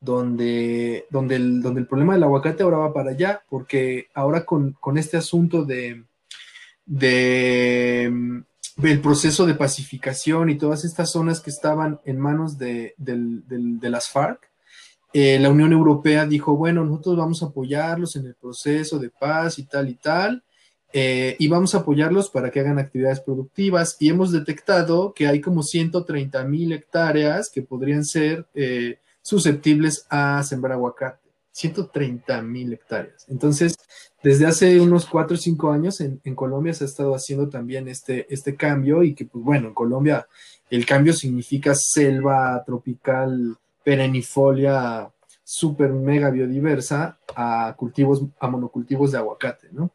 [0.00, 4.72] donde, donde, el, donde el problema del aguacate ahora va para allá, porque ahora con,
[4.80, 6.02] con este asunto de,
[6.86, 8.42] de
[8.82, 12.94] el proceso de pacificación y todas estas zonas que estaban en manos de,
[13.80, 14.50] las FARC,
[15.12, 19.58] eh, la Unión Europea dijo, bueno, nosotros vamos a apoyarlos en el proceso de paz
[19.58, 20.44] y tal y tal,
[20.92, 23.96] eh, y vamos a apoyarlos para que hagan actividades productivas.
[24.00, 30.42] Y hemos detectado que hay como 130 mil hectáreas que podrían ser eh, susceptibles a
[30.42, 31.19] sembrar aguacate.
[31.52, 33.26] 130 mil hectáreas.
[33.28, 33.76] Entonces,
[34.22, 38.32] desde hace unos 4 o 5 años en, Colombia se ha estado haciendo también este,
[38.32, 40.26] este cambio y que, pues bueno, en Colombia
[40.70, 45.10] el cambio significa selva tropical perennifolia
[45.42, 49.90] súper mega biodiversa a cultivos, a monocultivos de aguacate, ¿no?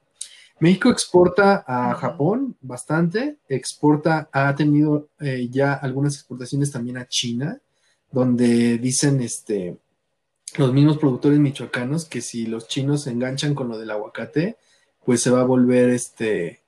[0.60, 7.60] México exporta a Japón bastante, exporta, ha tenido eh, ya algunas exportaciones también a China,
[8.10, 9.78] donde dicen, este,
[10.58, 14.58] los mismos productores michoacanos que si los chinos se enganchan con lo del aguacate,
[15.06, 16.62] pues se va a volver este,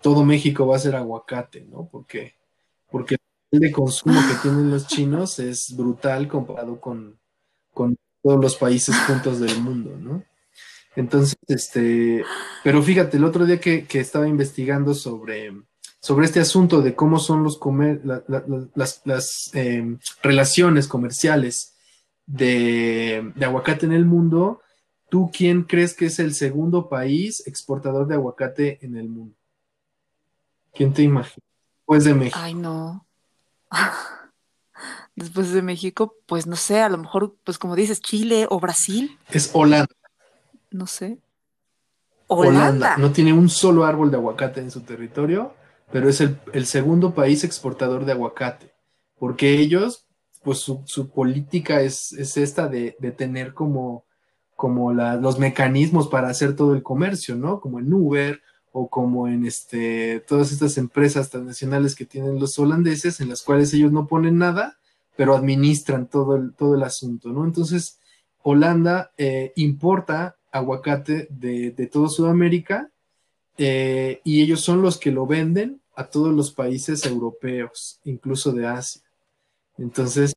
[0.00, 1.88] todo México va a ser aguacate, ¿no?
[1.90, 2.34] Porque,
[2.90, 3.16] porque
[3.50, 7.18] el de consumo que tienen los chinos es brutal comparado con,
[7.72, 10.24] con todos los países juntos del mundo, ¿no?
[10.96, 12.24] Entonces, este,
[12.64, 15.52] pero fíjate, el otro día que, estaba investigando sobre,
[16.00, 21.75] sobre este asunto de cómo son los comer, las, las em, relaciones comerciales
[22.26, 24.60] de, aguacate en el mundo,
[25.08, 29.34] ¿tú quién crees que es el segundo país exportador de aguacate en el mundo?
[30.74, 31.44] ¿Quién te imagina?
[31.78, 32.38] Después de México.
[32.40, 33.06] Ay, no.
[35.14, 39.18] Después de México, pues no sé, a lo mejor, pues como dices, Chile o Brasil.
[39.30, 39.94] Es Holanda.
[40.70, 41.18] No sé.
[42.26, 42.98] Holanda.
[42.98, 45.54] No tiene un solo árbol de aguacate en su territorio,
[45.90, 48.74] pero es el, el segundo país exportador de aguacate,
[49.18, 50.05] porque ellos
[50.46, 54.04] pues su, política es, esta de, tener como,
[54.54, 57.58] como los mecanismos para hacer todo el comercio, ¿no?
[57.58, 63.20] Como en Uber o como en este, todas estas empresas transnacionales que tienen los holandeses,
[63.20, 64.78] en las cuales ellos no ponen nada,
[65.16, 67.44] pero administran todo el, todo el asunto, ¿no?
[67.44, 67.98] Entonces,
[68.44, 72.88] Holanda eh, importa aguacate de, de toda Sudamérica
[73.58, 78.68] eh, y ellos son los que lo venden a todos los países europeos, incluso de
[78.68, 79.02] Asia.
[79.78, 80.32] Entonces,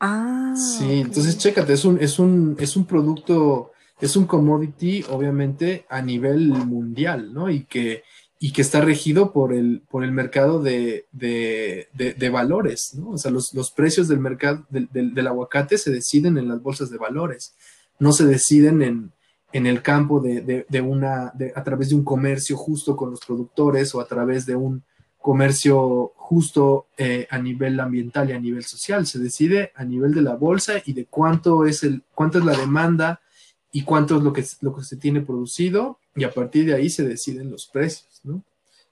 [0.00, 5.86] Ah, sí, entonces chécate, es un, es un, es un producto, es un commodity, obviamente,
[5.88, 7.48] a nivel mundial, ¿no?
[7.48, 8.02] Y que,
[8.38, 13.10] y que está regido por el, por el mercado de, de, de- de valores, ¿no?
[13.10, 16.60] O sea, los, los precios del mercado del, del- del aguacate se deciden en las
[16.60, 17.54] bolsas de valores,
[17.98, 19.12] no se deciden en,
[19.52, 23.10] en el campo de, de- de una, de- a través de un comercio justo con
[23.12, 24.82] los productores o a través de un
[25.24, 29.06] comercio justo eh, a nivel ambiental y a nivel social.
[29.06, 32.54] Se decide a nivel de la bolsa y de cuánto es el, cuánto es la
[32.54, 33.22] demanda
[33.72, 36.90] y cuánto es lo que, lo que se tiene producido, y a partir de ahí
[36.90, 38.44] se deciden los precios, ¿no?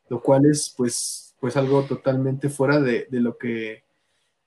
[0.08, 3.82] Lo cual es pues, pues algo totalmente fuera de, de lo que,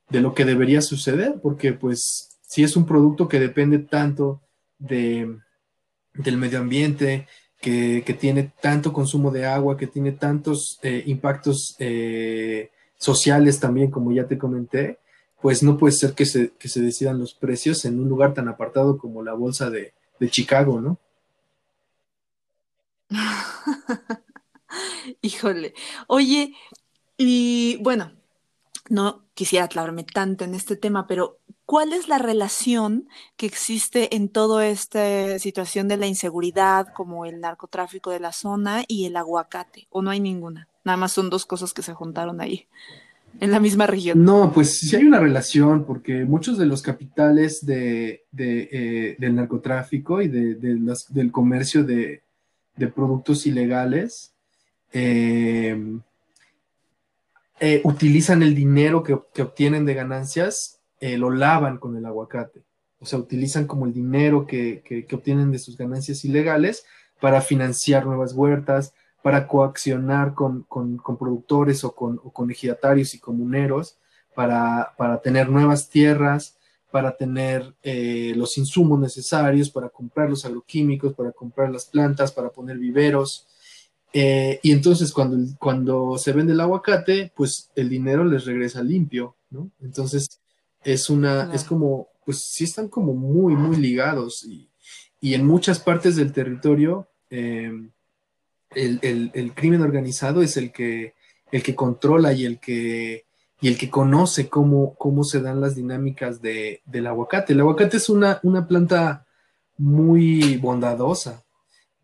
[0.10, 4.42] de lo que debería suceder, porque pues si es un producto que depende tanto
[4.80, 5.38] de,
[6.16, 7.28] del medio ambiente,
[7.66, 14.12] que, tiene tanto consumo de agua, que tiene tantos eh, impactos eh, sociales también, como
[14.12, 15.00] ya te comenté,
[15.42, 18.48] pues no puede ser que se, que se decidan los precios en un lugar tan
[18.48, 21.00] apartado como la bolsa de, de Chicago, ¿no?
[25.22, 25.74] Híjole.
[26.06, 26.54] Oye,
[27.18, 28.12] y bueno,
[28.90, 34.30] no quisiera aclararme tanto en este tema, pero ¿cuál es la relación que existe en
[34.30, 39.88] toda esta situación de la inseguridad, como el narcotráfico de la zona y el aguacate?
[39.90, 40.68] ¿O no hay ninguna?
[40.84, 42.68] Nada más son dos cosas que se juntaron ahí,
[43.40, 44.24] en la misma región.
[44.24, 50.22] No, pues sí hay una relación, porque muchos de los capitales de, eh, del narcotráfico
[50.22, 52.22] y de, del comercio de,
[52.76, 54.34] de productos ilegales
[54.94, 55.98] eh,
[57.60, 62.64] eh, utilizan el dinero que, que obtienen de ganancias, eh, lo lavan con el aguacate.
[63.00, 66.86] O sea, utilizan como el dinero que, que- obtienen de sus ganancias ilegales
[67.20, 73.14] para financiar nuevas huertas, para coaccionar con, con- con productores o con, o con ejidatarios
[73.14, 73.98] y comuneros,
[74.36, 76.58] para, para tener nuevas tierras,
[76.92, 82.50] para tener eh, los insumos necesarios, para comprar los agroquímicos, para comprar las plantas, para
[82.50, 83.48] poner viveros.
[84.14, 89.36] Eh, y entonces cuando, cuando se vende el aguacate, pues el dinero les regresa limpio,
[89.50, 89.70] ¿no?
[89.82, 90.40] Entonces
[90.86, 91.52] es una, Claro.
[91.54, 94.70] es como, pues sí están como muy, muy ligados y,
[95.20, 97.72] y en muchas partes del territorio eh,
[98.72, 101.14] el, el- el crimen organizado es el que,
[101.52, 103.26] el que controla y el que,
[103.62, 107.54] y el que conoce cómo, cómo se dan las dinámicas de, del aguacate.
[107.54, 109.26] El aguacate es una, una planta
[109.78, 111.44] muy bondadosa.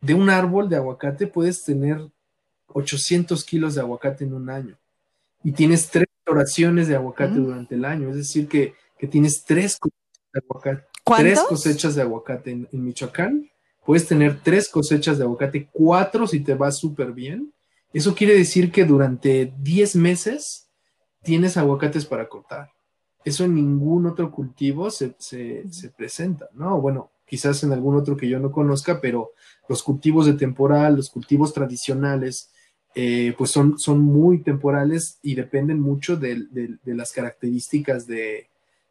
[0.02, 2.00] De un árbol de aguacate puedes tener
[2.68, 4.78] 800 kilos de aguacate en un año
[5.44, 7.44] y tienes tres floraciones de aguacate Mm.
[7.46, 11.26] durante el año, es decir, que, que tienes tres cosechas de aguacate, ¿Cuántos?
[11.26, 13.50] tres cosechas de aguacate en, en Michoacán,
[13.86, 17.52] puedes tener tres cosechas de aguacate, cuatro si te va súper bien.
[17.94, 20.70] Eso quiere decir que durante 10 meses
[21.24, 22.70] tienes aguacates para cortar.
[23.26, 26.80] Eso en ningún otro cultivo se, se- se presenta, ¿no?
[26.80, 29.32] Bueno, quizás en algún otro que yo no conozca, pero
[29.68, 32.51] los cultivos de temporal, los cultivos tradicionales,
[32.96, 38.48] eh, pues son, son muy temporales y dependen mucho del- de, las características de-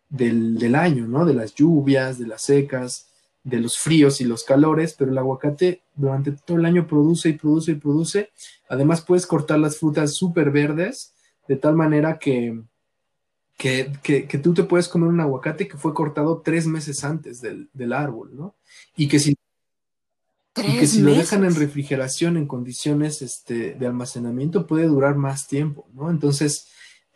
[0.09, 1.25] del, del año, ¿no?
[1.25, 3.07] De las lluvias, de las secas,
[3.45, 7.33] de los fríos y los calores, pero el aguacate durante todo el año produce y
[7.35, 8.31] produce y produce.
[8.69, 11.13] Además puedes cortar las frutas súper verdes
[11.49, 12.61] de tal manera que,
[13.57, 17.41] que, que- que tú te puedes comer un aguacate que fue cortado tres meses antes
[17.41, 18.55] del, del árbol, ¿no?
[18.97, 19.37] Y que si,
[20.67, 25.47] y que si lo dejan en refrigeración en condiciones este, de almacenamiento puede durar más
[25.47, 26.11] tiempo, ¿no?
[26.11, 26.69] Entonces,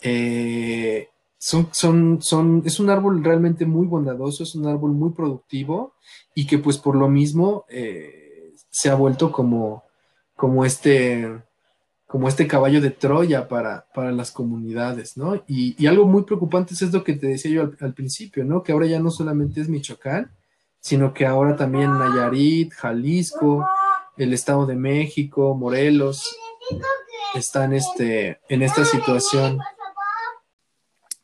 [0.03, 5.95] eh, son, son, son, es un árbol realmente muy bondadoso, es un árbol muy productivo
[6.35, 9.85] y que pues por lo mismo eh, se ha vuelto como,
[10.37, 11.43] como este,
[12.07, 15.37] como este caballo de Troya para, para las comunidades, ¿no?
[15.47, 18.63] Y, y algo muy preocupante es lo que te decía yo al, al principio, ¿no?
[18.63, 20.31] Que ahora ya no solamente es Michoacán,
[20.85, 23.67] sino que ahora también Nayarit, Jalisco,
[24.19, 26.37] el Estado de México, Morelos,
[27.35, 29.61] están este, en esta situación.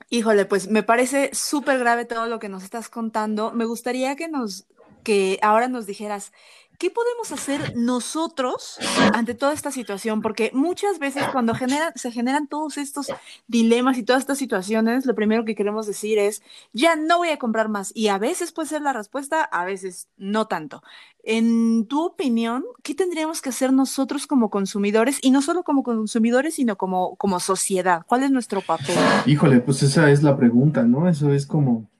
[0.09, 3.53] Híjole, pues me parece súper grave todo lo que nos estás contando.
[3.53, 4.67] Me gustaría que nos,
[5.05, 6.33] que ahora nos dijeras,
[6.81, 8.79] ¿qué podemos hacer nosotros
[9.13, 10.23] ante toda esta situación?
[10.23, 13.13] Porque muchas veces cuando generan, se generan todos estos
[13.47, 17.39] dilemas y todas estas situaciones, lo primero que queremos decir es, ya no voy a
[17.39, 17.93] comprar más.
[17.95, 20.83] Y a veces puede ser la respuesta, a veces no tanto.
[21.23, 25.19] En tu opinión, ¿qué tendríamos que hacer nosotros como consumidores?
[25.21, 28.05] Y no solo como consumidores, sino como, como sociedad.
[28.07, 28.97] ¿Cuál es nuestro papel?
[29.27, 31.11] Híjole, pues esa es la pregunta, ¿no?
[31.11, 31.91] Eso es como,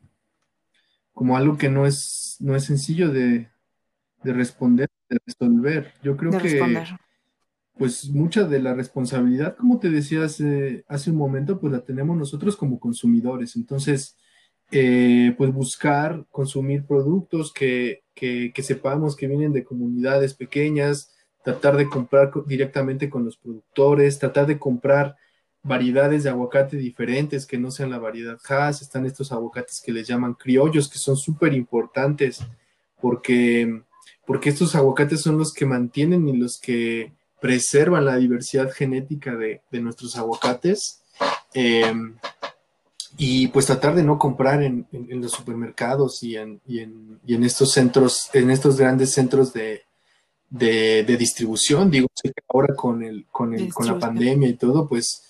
[1.13, 3.51] como algo que no es, no es sencillo de,
[4.23, 5.93] de responder, de resolver.
[6.03, 6.61] Yo creo que
[7.77, 12.17] pues mucha de la responsabilidad, como te decía hace, hace un momento, pues la tenemos
[12.17, 13.57] nosotros como consumidores.
[13.57, 14.19] Entonces,
[14.71, 21.79] eh, pues buscar consumir productos que, que, que, sepamos que vienen de comunidades pequeñas, tratar
[21.79, 25.17] de comprar directamente con los productores, tratar de comprar
[25.63, 28.83] variedades de aguacate diferentes que no sean la variedad Hass.
[28.83, 32.45] Están estos aguacates que les llaman criollos, que son súper importantes
[33.01, 33.83] porque,
[34.27, 39.63] porque estos aguacates son los que mantienen y los que preservan la diversidad genética de,
[39.73, 41.01] nuestros aguacates.
[41.53, 42.15] Em,
[43.17, 48.31] y pues tratar de no comprar en, los supermercados y en, y, en, estos centros,
[48.33, 49.83] en estos grandes centros de,
[51.19, 51.91] distribución.
[51.91, 52.07] Digo,
[52.49, 55.25] ahora con, el, con, el, con la pandemia y todo, pues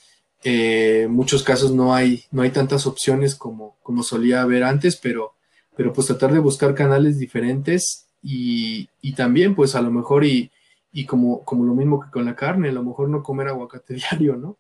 [0.45, 4.97] eh, en muchos casos no hay, no hay tantas opciones como, como solía haber antes,
[4.97, 5.35] pero,
[5.77, 10.51] pero pues tratar de buscar canales diferentes y, y también pues a lo mejor y,
[10.93, 13.95] y como, como lo mismo que con la carne, a lo mejor no comer aguacate
[14.11, 14.57] diario, ¿no?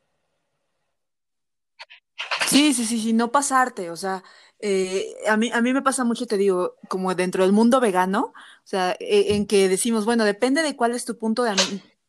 [2.46, 4.24] Sí, sí, sí, sí, no pasarte, o sea,
[4.58, 8.32] eh, a, mí, a mí me pasa mucho, te digo, como dentro del mundo vegano,
[8.34, 11.54] o sea, e, en que decimos, bueno, depende de cuál es tu punto de,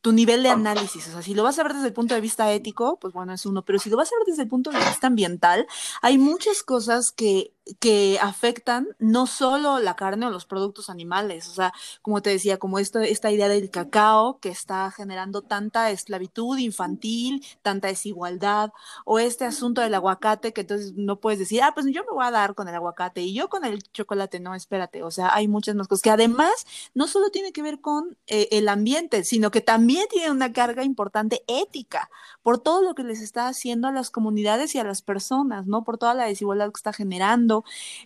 [0.02, 1.08] tu nivel de análisis.
[1.08, 3.34] O sea, si lo vas a ver desde el punto de vista ético, pues bueno,
[3.34, 5.68] es uno, pero si lo vas a ver desde el punto de vista ambiental,
[6.02, 11.54] hay muchas cosas que que afectan no solo la carne o los productos animales, o
[11.54, 16.58] sea, como te decía, como esto, esta idea del cacao que está generando tanta esclavitud
[16.58, 18.72] infantil, tanta desigualdad,
[19.06, 22.26] o este asunto del aguacate que entonces no puedes decir, ah, pues yo me voy
[22.26, 25.48] a dar con el aguacate y yo con el chocolate, no, espérate, o sea, hay
[25.48, 29.52] muchas más cosas que además no solo tiene que ver con eh, el ambiente, sino
[29.52, 32.10] que también tiene una carga importante ética
[32.42, 35.84] por todo lo que les está haciendo a las comunidades y a las personas, ¿no?
[35.84, 37.61] Por toda la desigualdad que está generando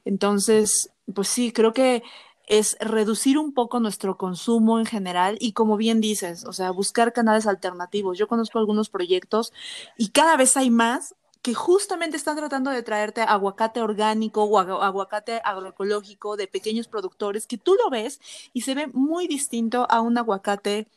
[0.05, 2.03] entonces, pues sí, creo que
[2.47, 7.13] es reducir un poco nuestro consumo en general y como bien dices, o sea, buscar
[7.13, 8.17] canales alternativos.
[8.17, 9.51] Yo conozco algunos proyectos
[9.97, 15.41] y cada vez hay más que justamente están tratando de traerte aguacate orgánico o aguacate
[15.43, 18.19] agroecológico de pequeños productores que tú lo ves
[18.51, 20.87] y se ve muy distinto a un aguacate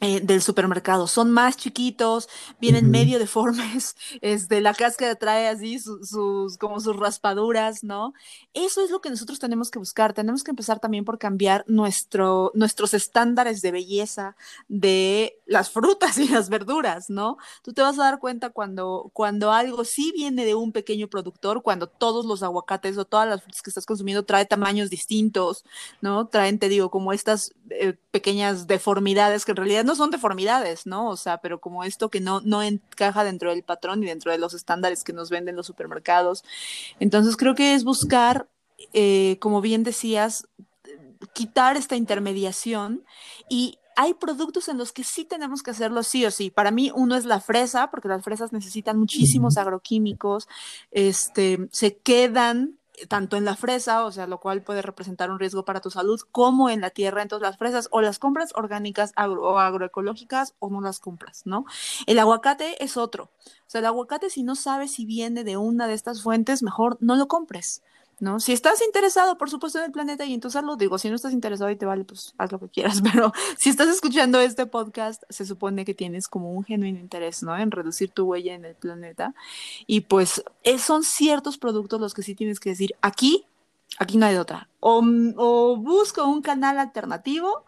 [0.00, 1.06] eh, del supermercado.
[1.06, 2.28] Son más chiquitos,
[2.60, 8.12] vienen medio deformes, este, la cáscara trae así sus, como sus raspaduras, ¿no?
[8.54, 10.12] Eso es lo que nosotros tenemos que buscar.
[10.12, 16.28] Tenemos que empezar también por cambiar nuestro, nuestros estándares de belleza de las frutas y
[16.28, 17.36] las verduras, ¿no?
[17.62, 21.62] Tú te vas a dar cuenta cuando, cuando algo sí viene de un pequeño productor,
[21.62, 25.64] cuando todos los aguacates o todas las frutas que estás consumiendo trae tamaños distintos,
[26.00, 26.26] ¿no?
[26.26, 31.08] Traen, te digo, como estas eh, pequeñas deformidades que en realidad no son deformidades, ¿no?
[31.08, 34.38] O sea, pero como esto que no, no encaja dentro del patrón y dentro de
[34.38, 36.44] los estándares que nos venden los supermercados.
[37.00, 38.48] Entonces creo que es buscar,
[38.92, 40.48] eh, como bien decías,
[41.32, 43.04] quitar esta intermediación
[43.48, 46.50] y hay productos en los que sí tenemos que hacerlo sí o sí.
[46.50, 50.48] Para mí uno es la fresa, porque las fresas necesitan muchísimos agroquímicos,
[50.90, 52.78] este, se quedan
[53.08, 56.20] tanto en la fresa, o sea, lo cual puede representar un riesgo para tu salud,
[56.32, 57.22] como en la tierra.
[57.22, 61.64] Entonces, las fresas o las compras orgánicas o agroecológicas o no las compras, ¿no?
[62.06, 63.24] El aguacate es otro.
[63.24, 66.96] O sea, el aguacate, si no sabes si viene de una de estas fuentes, mejor
[67.00, 67.82] no lo compres.
[68.20, 68.40] ¿No?
[68.40, 71.16] Si estás interesado, por supuesto, en el planeta y en tu salud, digo, si no
[71.16, 74.66] estás interesado y te vale, pues haz lo que quieras, pero si estás escuchando este
[74.66, 77.56] podcast, se supone que tienes como un genuino interés, ¿no?
[77.56, 79.34] En reducir tu huella en el planeta.
[79.86, 80.44] Y pues
[80.78, 83.46] son ciertos productos los que sí tienes que decir, aquí,
[83.98, 84.68] aquí no hay otra.
[84.80, 85.02] O,
[85.36, 87.64] o busco un canal alternativo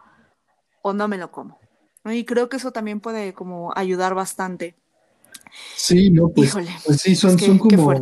[0.81, 1.59] o no me lo como.
[2.05, 4.75] Y creo que eso también puede como ayudar bastante.
[5.75, 7.93] Sí, no, pues, pues sí, son, son como,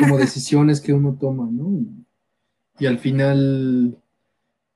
[0.00, 1.80] como decisiones que uno toma, ¿no?
[2.78, 3.98] Y, al final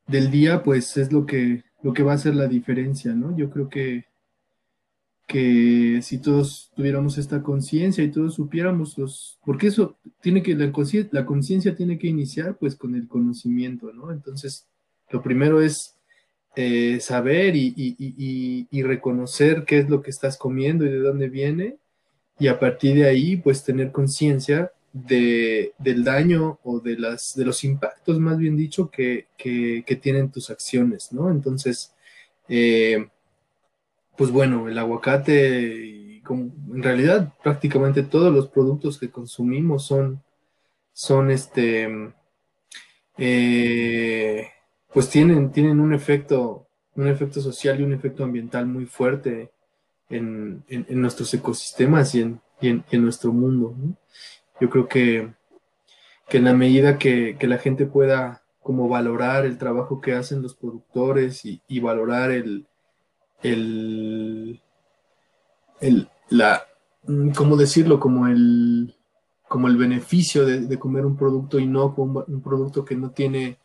[0.07, 3.37] del día, pues es lo que, lo que va a hacer la diferencia, ¿no?
[3.37, 4.07] Yo creo que,
[5.27, 11.25] que si todos tuviéramos esta conciencia y todos supiéramos los, porque eso tiene que, la
[11.27, 14.11] conciencia tiene que iniciar pues con el conocimiento, ¿no?
[14.13, 14.67] Entonces,
[15.11, 15.97] lo primero es
[16.57, 21.29] eh, saber y, y, y, reconocer qué es lo que estás comiendo y de dónde
[21.29, 21.79] viene
[22.41, 27.45] y a partir de ahí, pues tener conciencia de, del daño o de, las, de
[27.45, 29.27] los impactos, más bien dicho, que,
[30.01, 31.31] tienen tus acciones, ¿no?
[31.31, 31.95] Entonces,
[32.49, 33.09] eh,
[34.17, 40.23] pues bueno, el aguacate, en realidad prácticamente todos los productos que consumimos son,
[40.95, 41.89] son este,
[43.19, 44.49] eh,
[44.93, 49.51] pues tienen, tienen un efecto, un efecto social y un efecto ambiental muy fuerte
[50.11, 53.75] en, nuestros ecosistemas y en, en, nuestro mundo.
[54.61, 55.33] Yo creo que,
[56.29, 60.55] que, en la medida que, la gente pueda como valorar el trabajo que hacen los
[60.55, 62.67] productores y, valorar el,
[63.43, 64.61] el,
[65.81, 66.67] el, la,
[67.05, 67.99] mm, ¿cómo decirlo?
[67.99, 68.95] Como el,
[69.49, 73.59] como el beneficio de, comer un producto y no un, un producto que no tiene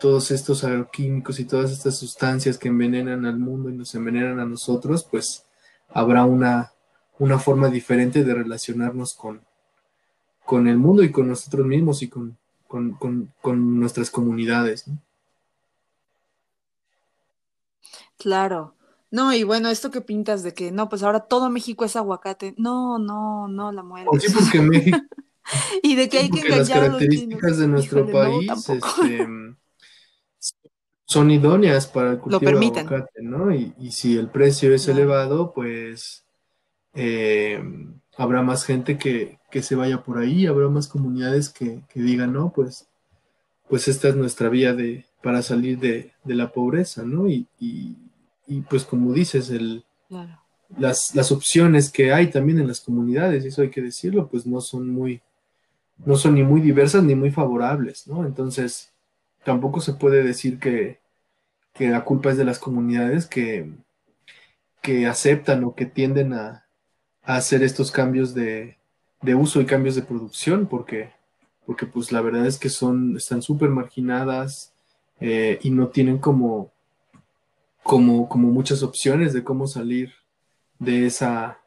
[0.00, 4.46] todos estos agroquímicos y todas estas sustancias que envenenan al mundo y nos envenenan a
[4.46, 5.44] nosotros, pues
[5.92, 6.72] habrá una,
[7.18, 9.42] una forma diferente de relacionarnos con,
[10.44, 12.36] con el mundo y con nosotros mismos y con,
[13.78, 14.86] nuestras comunidades.
[18.18, 18.74] Claro.
[19.10, 22.54] No, y bueno, esto que pintas de que no, pues ahora todo México es aguacate.
[22.56, 24.20] No, no, no, la muerte.
[24.20, 24.98] Sí, porque México.
[25.82, 29.26] y de que hay que engañar las características de nuestro país este,
[31.10, 33.52] son idóneas para el cultivo de aguacate, ¿no?
[33.52, 36.24] Y, si el precio es elevado, pues
[36.94, 37.60] eh,
[38.16, 42.86] habrá más gente que, se vaya por ahí, habrá más comunidades que, digan, no, pues,
[43.68, 47.28] pues esta es nuestra vía de, para salir de, la pobreza, ¿no?
[47.28, 47.48] Y,
[48.68, 49.84] pues como dices, el,
[50.78, 54.60] las, las, opciones que hay también en las comunidades, eso hay que decirlo, pues no
[54.60, 55.20] son muy,
[56.06, 58.24] no son ni muy diversas ni muy favorables, ¿no?
[58.24, 58.92] Entonces,
[59.44, 60.99] tampoco se puede decir que,
[61.78, 63.70] la culpa es de las comunidades que,
[64.82, 66.66] que aceptan o que tienden a,
[67.22, 68.76] hacer estos cambios de,
[69.36, 71.12] uso y cambios de producción, porque,
[71.64, 74.72] porque pues la verdad es que son, están súper marginadas
[75.20, 76.72] eh, y no tienen como,
[77.82, 80.12] como, como muchas opciones de cómo salir
[80.78, 81.58] de esa,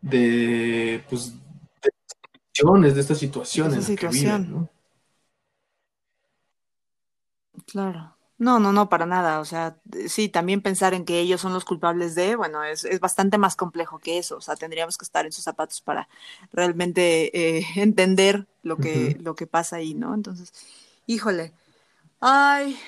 [0.00, 1.34] de, pues,
[1.82, 3.70] de, de esta situación.
[3.70, 4.68] esa situación.
[7.66, 8.15] Claro.
[8.38, 9.40] No, no, no, para nada.
[9.40, 9.78] O sea,
[10.08, 13.56] sí, también pensar en que ellos son los culpables de, bueno, es, es bastante más
[13.56, 14.36] complejo que eso.
[14.36, 16.08] O sea, tendríamos que estar en sus zapatos para
[16.52, 20.14] realmente eh, entender lo que, lo que pasa ahí, ¿no?
[20.14, 20.52] Entonces,
[21.06, 21.52] híjole.
[22.20, 22.78] Ay,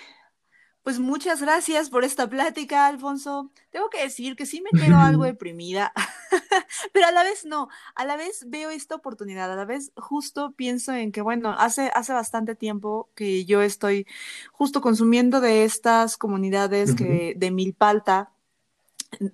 [0.88, 3.50] pues muchas gracias por esta plática, Alfonso.
[3.70, 5.92] Tengo que decir que sí me quedo algo deprimida,
[6.94, 10.52] pero a la vez no, a la vez veo esta oportunidad, a la vez justo
[10.52, 14.06] pienso en que, bueno, hace, hace bastante tiempo que yo estoy
[14.50, 18.32] justo consumiendo de estas comunidades que, de Milpalta,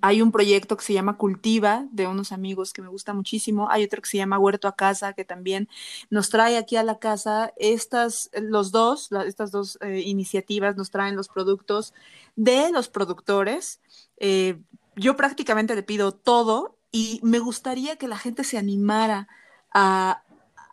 [0.00, 3.68] hay un proyecto que se llama Cultiva, de unos amigos que me gusta muchísimo.
[3.70, 5.68] Hay otro que se llama Huerto a Casa, que también
[6.10, 7.52] nos trae aquí a la casa.
[7.56, 11.92] Estas, los dos, estas dos eh, iniciativas nos traen los productos
[12.36, 13.80] de los productores.
[14.18, 14.60] Eh,
[14.96, 19.28] yo prácticamente le pido todo y me gustaría que la gente se animara
[19.72, 20.22] a,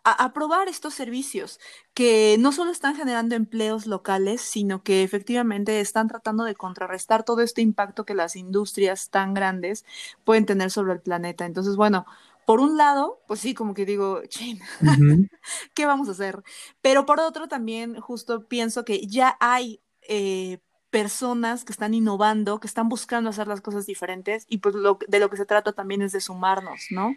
[0.04, 1.60] a, probar estos servicios
[1.94, 7.40] que no solo están generando empleos locales, sino que efectivamente están tratando de contrarrestar todo
[7.40, 9.84] este impacto que las industrias tan grandes
[10.24, 11.46] pueden tener sobre el planeta.
[11.46, 12.06] Entonces, bueno,
[12.46, 14.60] por un lado, pues sí, como que digo, chin,
[15.74, 16.42] ¿qué vamos a hacer?
[16.80, 20.58] Pero por otro también, justo pienso que ya hay eh,
[20.90, 25.20] personas que están innovando, que están buscando hacer las cosas diferentes y pues lo, de
[25.20, 27.14] lo que se trata también es de sumarnos, ¿no?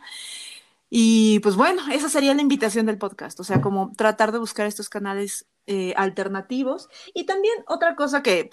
[0.98, 4.66] Y pues bueno, esa sería la invitación del podcast, o sea, como tratar de buscar
[4.66, 6.88] estos canales eh, alternativos.
[7.14, 8.50] Y también otra cosa que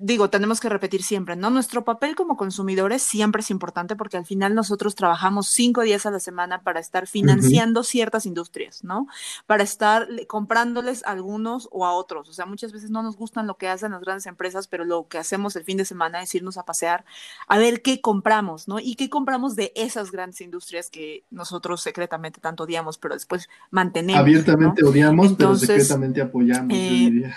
[0.00, 1.50] digo, tenemos que repetir siempre, ¿no?
[1.50, 6.10] Nuestro papel como consumidores siempre es importante porque al final nosotros trabajamos cinco días a
[6.10, 9.06] la semana para estar financiando ciertas industrias, ¿no?
[9.46, 12.28] Para estar comprándoles a algunos o a otros.
[12.28, 15.08] O sea, muchas veces no nos gustan lo que hacen las grandes empresas, pero lo
[15.08, 17.04] que hacemos el fin de semana es irnos a pasear
[17.48, 18.78] a ver qué compramos, ¿no?
[18.78, 24.20] Y qué compramos de esas grandes industrias que nosotros secretamente tanto odiamos, pero después mantenemos.
[24.20, 26.76] Abiertamente odiamos, pero secretamente apoyamos.
[26.76, 27.32] Eh,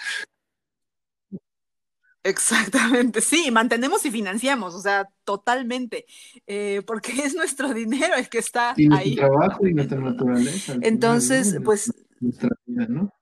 [2.23, 6.05] Exactamente, sí, mantenemos y financiamos, o sea, totalmente,
[6.45, 10.75] eh, porque es nuestro dinero el que está y nuestro trabajo y nuestra naturaleza.
[10.81, 11.93] Entonces, pues...
[12.19, 13.13] Nuestra vida, ¿no?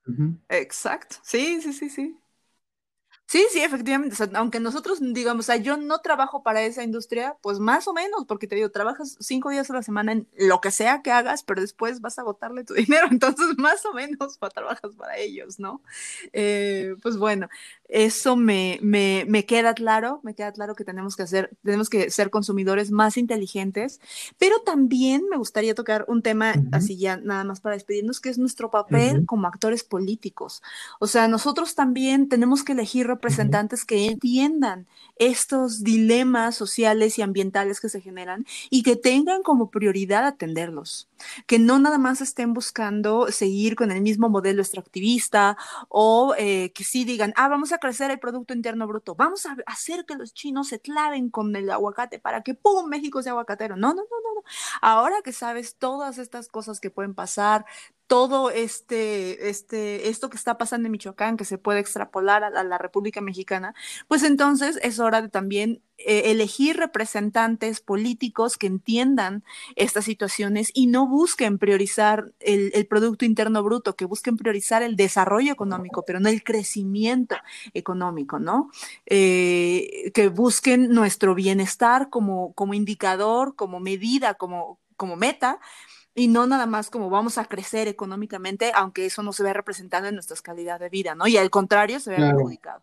[0.48, 2.16] Exacto, sí, sí, sí, sí.
[3.28, 4.16] Sí, sí, efectivamente.
[4.34, 8.24] aunque nosotros digamos, o sea, yo no trabajo para esa industria, pues más o menos,
[8.24, 11.42] porque te digo, trabajas cinco días a la semana en lo que sea que hagas,
[11.42, 15.82] pero después vas a agotarle tu dinero, entonces más o menos trabajas para ellos, ¿no?
[16.32, 17.48] Eh, pues bueno,
[17.88, 22.10] eso me, me, me, queda claro, me queda claro que tenemos que hacer, tenemos que
[22.10, 24.00] ser consumidores más inteligentes,
[24.38, 28.38] pero también me gustaría tocar un tema así ya nada más para despedirnos, que es
[28.38, 30.62] nuestro papel como actores políticos.
[31.00, 34.86] O sea, nosotros también tenemos que elegir representantes que entiendan
[35.16, 41.08] estos dilemas sociales y ambientales que se generan y que tengan como prioridad atenderlos,
[41.46, 45.56] que no nada más estén buscando seguir con el mismo modelo extractivista
[45.88, 49.56] o eh, que sí digan, ah, vamos a crecer el Producto Interno Bruto, vamos a
[49.66, 53.76] hacer que los chinos se claven con el aguacate para que, ¡pum!, México sea aguacatero.
[53.76, 54.42] No, no, no, no, no.
[54.82, 57.64] Ahora que sabes todas estas cosas que pueden pasar,
[58.06, 62.78] todo este, este, esto que está pasando en Michoacán, que se puede extrapolar a, la
[62.78, 63.74] República Mexicana,
[64.06, 69.42] pues entonces es hora de también eh, elegir representantes políticos que entiendan
[69.74, 75.52] estas situaciones y no busquen priorizar el, Producto Interno Bruto, que busquen priorizar el desarrollo
[75.52, 77.36] económico, pero no el crecimiento
[77.74, 78.70] económico, ¿no?
[79.06, 85.58] Eh, que busquen nuestro bienestar como, como indicador, como medida, como, como meta,
[86.16, 90.06] y no nada más como vamos a crecer económicamente, aunque eso no se vea representado
[90.06, 91.28] en nuestras calidad de vida, ¿no?
[91.28, 92.82] Y al contrario, se vea perjudicado.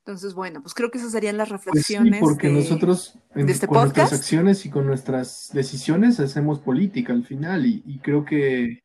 [0.00, 2.20] Entonces, bueno, pues creo que esas serían las pues reflexiones.
[2.20, 7.98] porque nosotros este con nuestras acciones y con nuestras decisiones hacemos política al final y,
[8.02, 8.82] creo que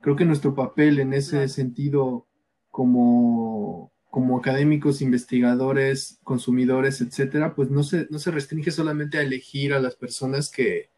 [0.00, 2.28] creo que nuestro papel en ese sentido
[2.70, 9.74] como, como académicos, investigadores, consumidores, etcétera, pues no se, no se restringe solamente a elegir
[9.74, 10.90] a las personas que,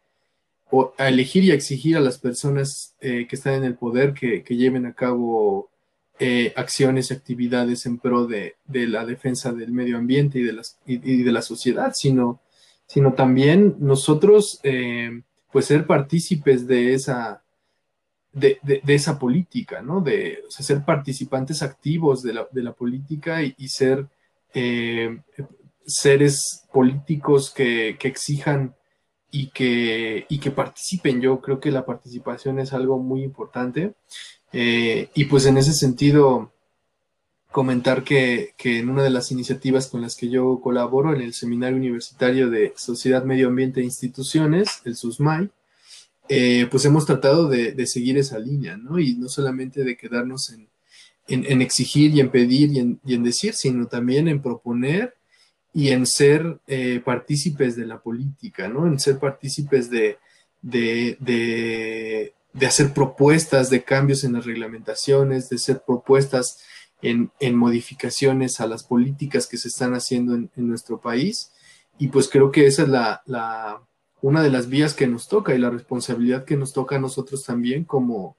[0.97, 4.43] a elegir y a exigir a las personas eh, que están en el poder que,
[4.47, 5.69] lleven a cabo
[6.19, 10.79] eh, acciones y actividades en pro de, la defensa del medio ambiente y de, las,
[10.85, 12.39] de la sociedad, sino,
[12.85, 17.43] sino también nosotros eh, pues ser partícipes de esa,
[18.31, 19.99] de, esa política, ¿no?
[19.99, 24.07] De ser participantes activos de la, política y, ser
[25.85, 28.75] seres políticos que, que exijan
[29.31, 31.21] y que, y que participen.
[31.21, 33.93] Yo creo que la participación es algo muy importante.
[34.51, 36.51] Eh, y pues en ese sentido,
[37.51, 41.77] comentar que, en una de las iniciativas con las que yo colaboro, en el Seminario
[41.77, 45.49] Universitario de Sociedad, Medio Ambiente e Instituciones, el SUSMAI,
[46.29, 48.99] eh, pues hemos tratado de, seguir esa línea, ¿no?
[48.99, 50.67] Y no solamente de quedarnos en,
[51.27, 55.15] en, exigir y en pedir y en, y en decir, sino también en proponer
[55.73, 58.87] y en ser eh, partícipes de la política, ¿no?
[58.87, 60.17] En ser partícipes de,
[60.61, 62.33] de,
[62.65, 66.59] hacer propuestas de cambios en las reglamentaciones, de ser propuestas
[67.01, 71.51] en, modificaciones a las políticas que se están haciendo en, nuestro país.
[71.97, 73.81] Y pues creo que esa es la, la,
[74.21, 77.45] una de las vías que nos toca y la responsabilidad que nos toca a nosotros
[77.45, 78.35] también como,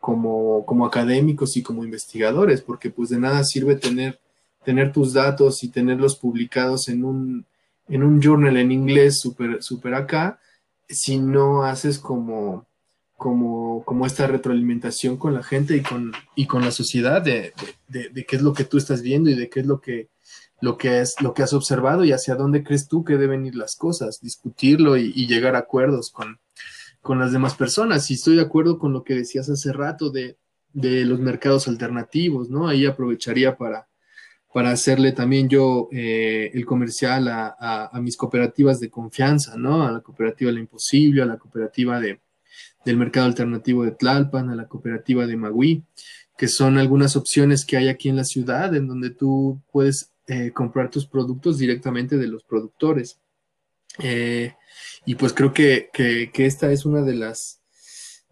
[0.00, 4.18] como, como académicos y como investigadores, porque pues de nada sirve tener
[4.64, 7.46] tener tus datos y tenerlos publicados en un,
[7.88, 10.38] en un journal en inglés súper super acá,
[10.88, 12.66] si no haces como,
[13.16, 17.52] como, como esta retroalimentación con la gente y con, y con la sociedad de,
[17.88, 20.08] de, qué es lo que tú estás viendo y de qué es lo que,
[20.60, 23.54] lo que es lo que has observado y hacia dónde crees tú que deben ir
[23.54, 26.38] las cosas, discutirlo y, y llegar a acuerdos con,
[27.02, 28.10] con, las demás personas.
[28.10, 30.38] Y estoy de acuerdo con lo que decías hace rato de,
[30.72, 32.68] de los mercados alternativos, ¿no?
[32.68, 33.86] Ahí aprovecharía para,
[34.52, 39.86] para hacerle también yo eh, el comercial a, mis cooperativas de confianza, ¿no?
[39.86, 42.20] A la cooperativa La Imposible, a la cooperativa de,
[42.84, 45.84] del mercado alternativo de Tlalpan, a la cooperativa de Magui,
[46.36, 50.50] que son algunas opciones que hay aquí en la ciudad en donde tú puedes eh,
[50.52, 53.20] comprar tus productos directamente de los productores.
[53.98, 54.54] Eh,
[55.04, 57.60] y pues creo que, que, que, esta es una de las,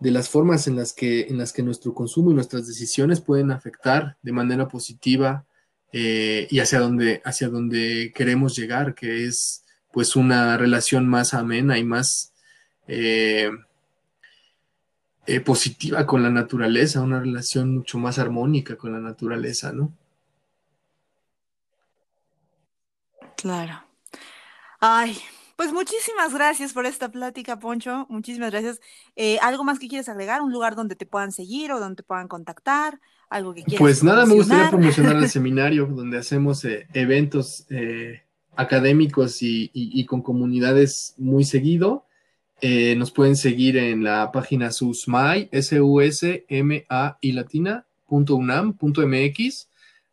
[0.00, 3.50] de las formas en las, que, en las que nuestro consumo y nuestras decisiones pueden
[3.50, 5.44] afectar de manera positiva
[5.92, 11.78] eh, y hacia dónde, hacia donde queremos llegar, que es pues una relación más amena
[11.78, 12.32] y más
[12.86, 13.50] eh,
[15.26, 19.92] eh, positiva con la naturaleza, una relación mucho más armónica con la naturaleza, ¿no?
[23.36, 23.84] Claro.
[24.80, 25.16] Ay,
[25.56, 28.06] pues muchísimas gracias por esta plática, Poncho.
[28.10, 28.80] Muchísimas gracias.
[29.40, 30.42] ¿Algo más que quieres agregar?
[30.42, 33.00] ¿Un lugar donde te puedan seguir o donde te puedan contactar?
[33.28, 38.22] Algo que Pues nada, me gustaría promocionar el seminario donde hacemos eh, eventos eh,
[38.56, 42.04] académicos y, con comunidades muy seguido.
[42.60, 47.86] Eh, nos pueden seguir en la página susmai, s u s m a i latina,
[48.06, 49.67] punto unam, punto mx.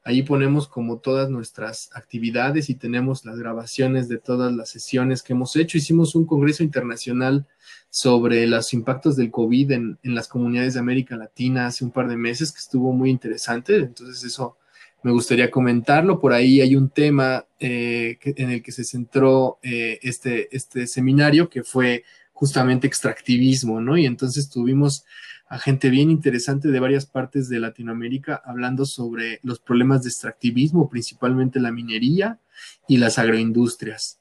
[0.08, 5.34] Ahí ponemos como todas nuestras actividades y tenemos las grabaciones de todas las sesiones que
[5.34, 5.80] hemos hecho.
[5.80, 7.48] Hicimos un congreso internacional
[7.90, 12.18] sobre los impactos del COVID en, las comunidades de América Latina hace un par de
[12.18, 13.78] meses, que estuvo muy interesante.
[13.78, 14.58] Entonces eso
[15.02, 16.20] me gustaría comentarlo.
[16.22, 21.50] Por ahí hay un tema eh, en el que se centró eh, este, este seminario,
[21.50, 23.98] que fue justamente extractivismo, ¿no?
[23.98, 25.04] Y entonces tuvimos
[25.48, 30.90] a gente bien interesante de varias partes de Latinoamérica hablando sobre los problemas de extractivismo,
[30.90, 32.40] principalmente la minería
[32.88, 34.20] y las agroindustrias.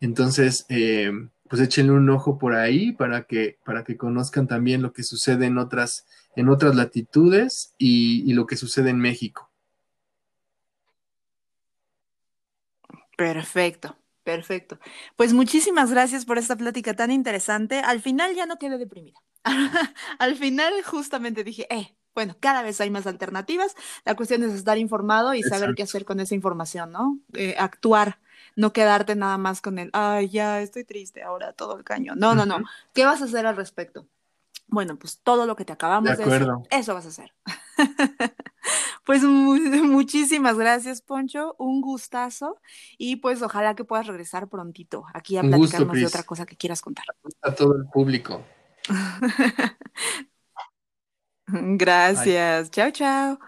[0.00, 1.10] Entonces, eh,
[1.48, 5.46] pues échenle un ojo por ahí para que, para que conozcan también lo que sucede
[5.46, 9.50] en otras, en otras latitudes y, lo que sucede en México.
[13.16, 13.96] Perfecto,
[14.26, 14.80] perfecto.
[15.14, 17.78] Pues muchísimas gracias por esta plática tan interesante.
[17.78, 19.22] Al final ya no quedé deprimida.
[20.18, 23.76] Al final justamente dije, eh, bueno, cada vez hay más alternativas.
[24.04, 27.20] La cuestión es estar informado y saber qué hacer con esa información, ¿no?
[27.34, 28.18] Eh, actuar,
[28.56, 32.14] no quedarte nada más con el, ay, ya estoy triste ahora, todo el caño.
[32.16, 32.64] No, no, no.
[32.94, 34.08] ¿Qué vas a hacer al respecto?
[34.68, 37.32] Bueno, pues todo lo que te acabamos de, de decir, eso vas a hacer.
[39.04, 41.54] pues muchísimas gracias, Poncho.
[41.58, 42.60] Un gustazo.
[42.98, 46.82] Y pues ojalá que puedas regresar prontito aquí a platicarnos de otra cosa que quieras
[46.82, 47.04] contar.
[47.42, 48.42] A todo el público.
[51.46, 52.70] gracias.
[52.70, 53.38] Chao, chao.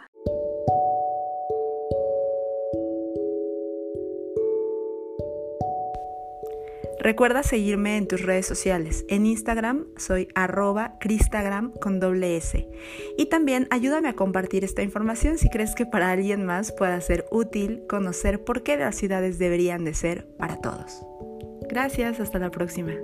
[7.00, 9.04] Recuerda seguirme en tus redes sociales.
[9.08, 12.68] En Instagram soy arroba cristagram con doble S.
[13.16, 17.26] Y también ayúdame a compartir esta información si crees que para alguien más pueda ser
[17.30, 21.02] útil conocer por qué las ciudades deberían de ser para todos.
[21.68, 22.94] Gracias, hasta la próxima.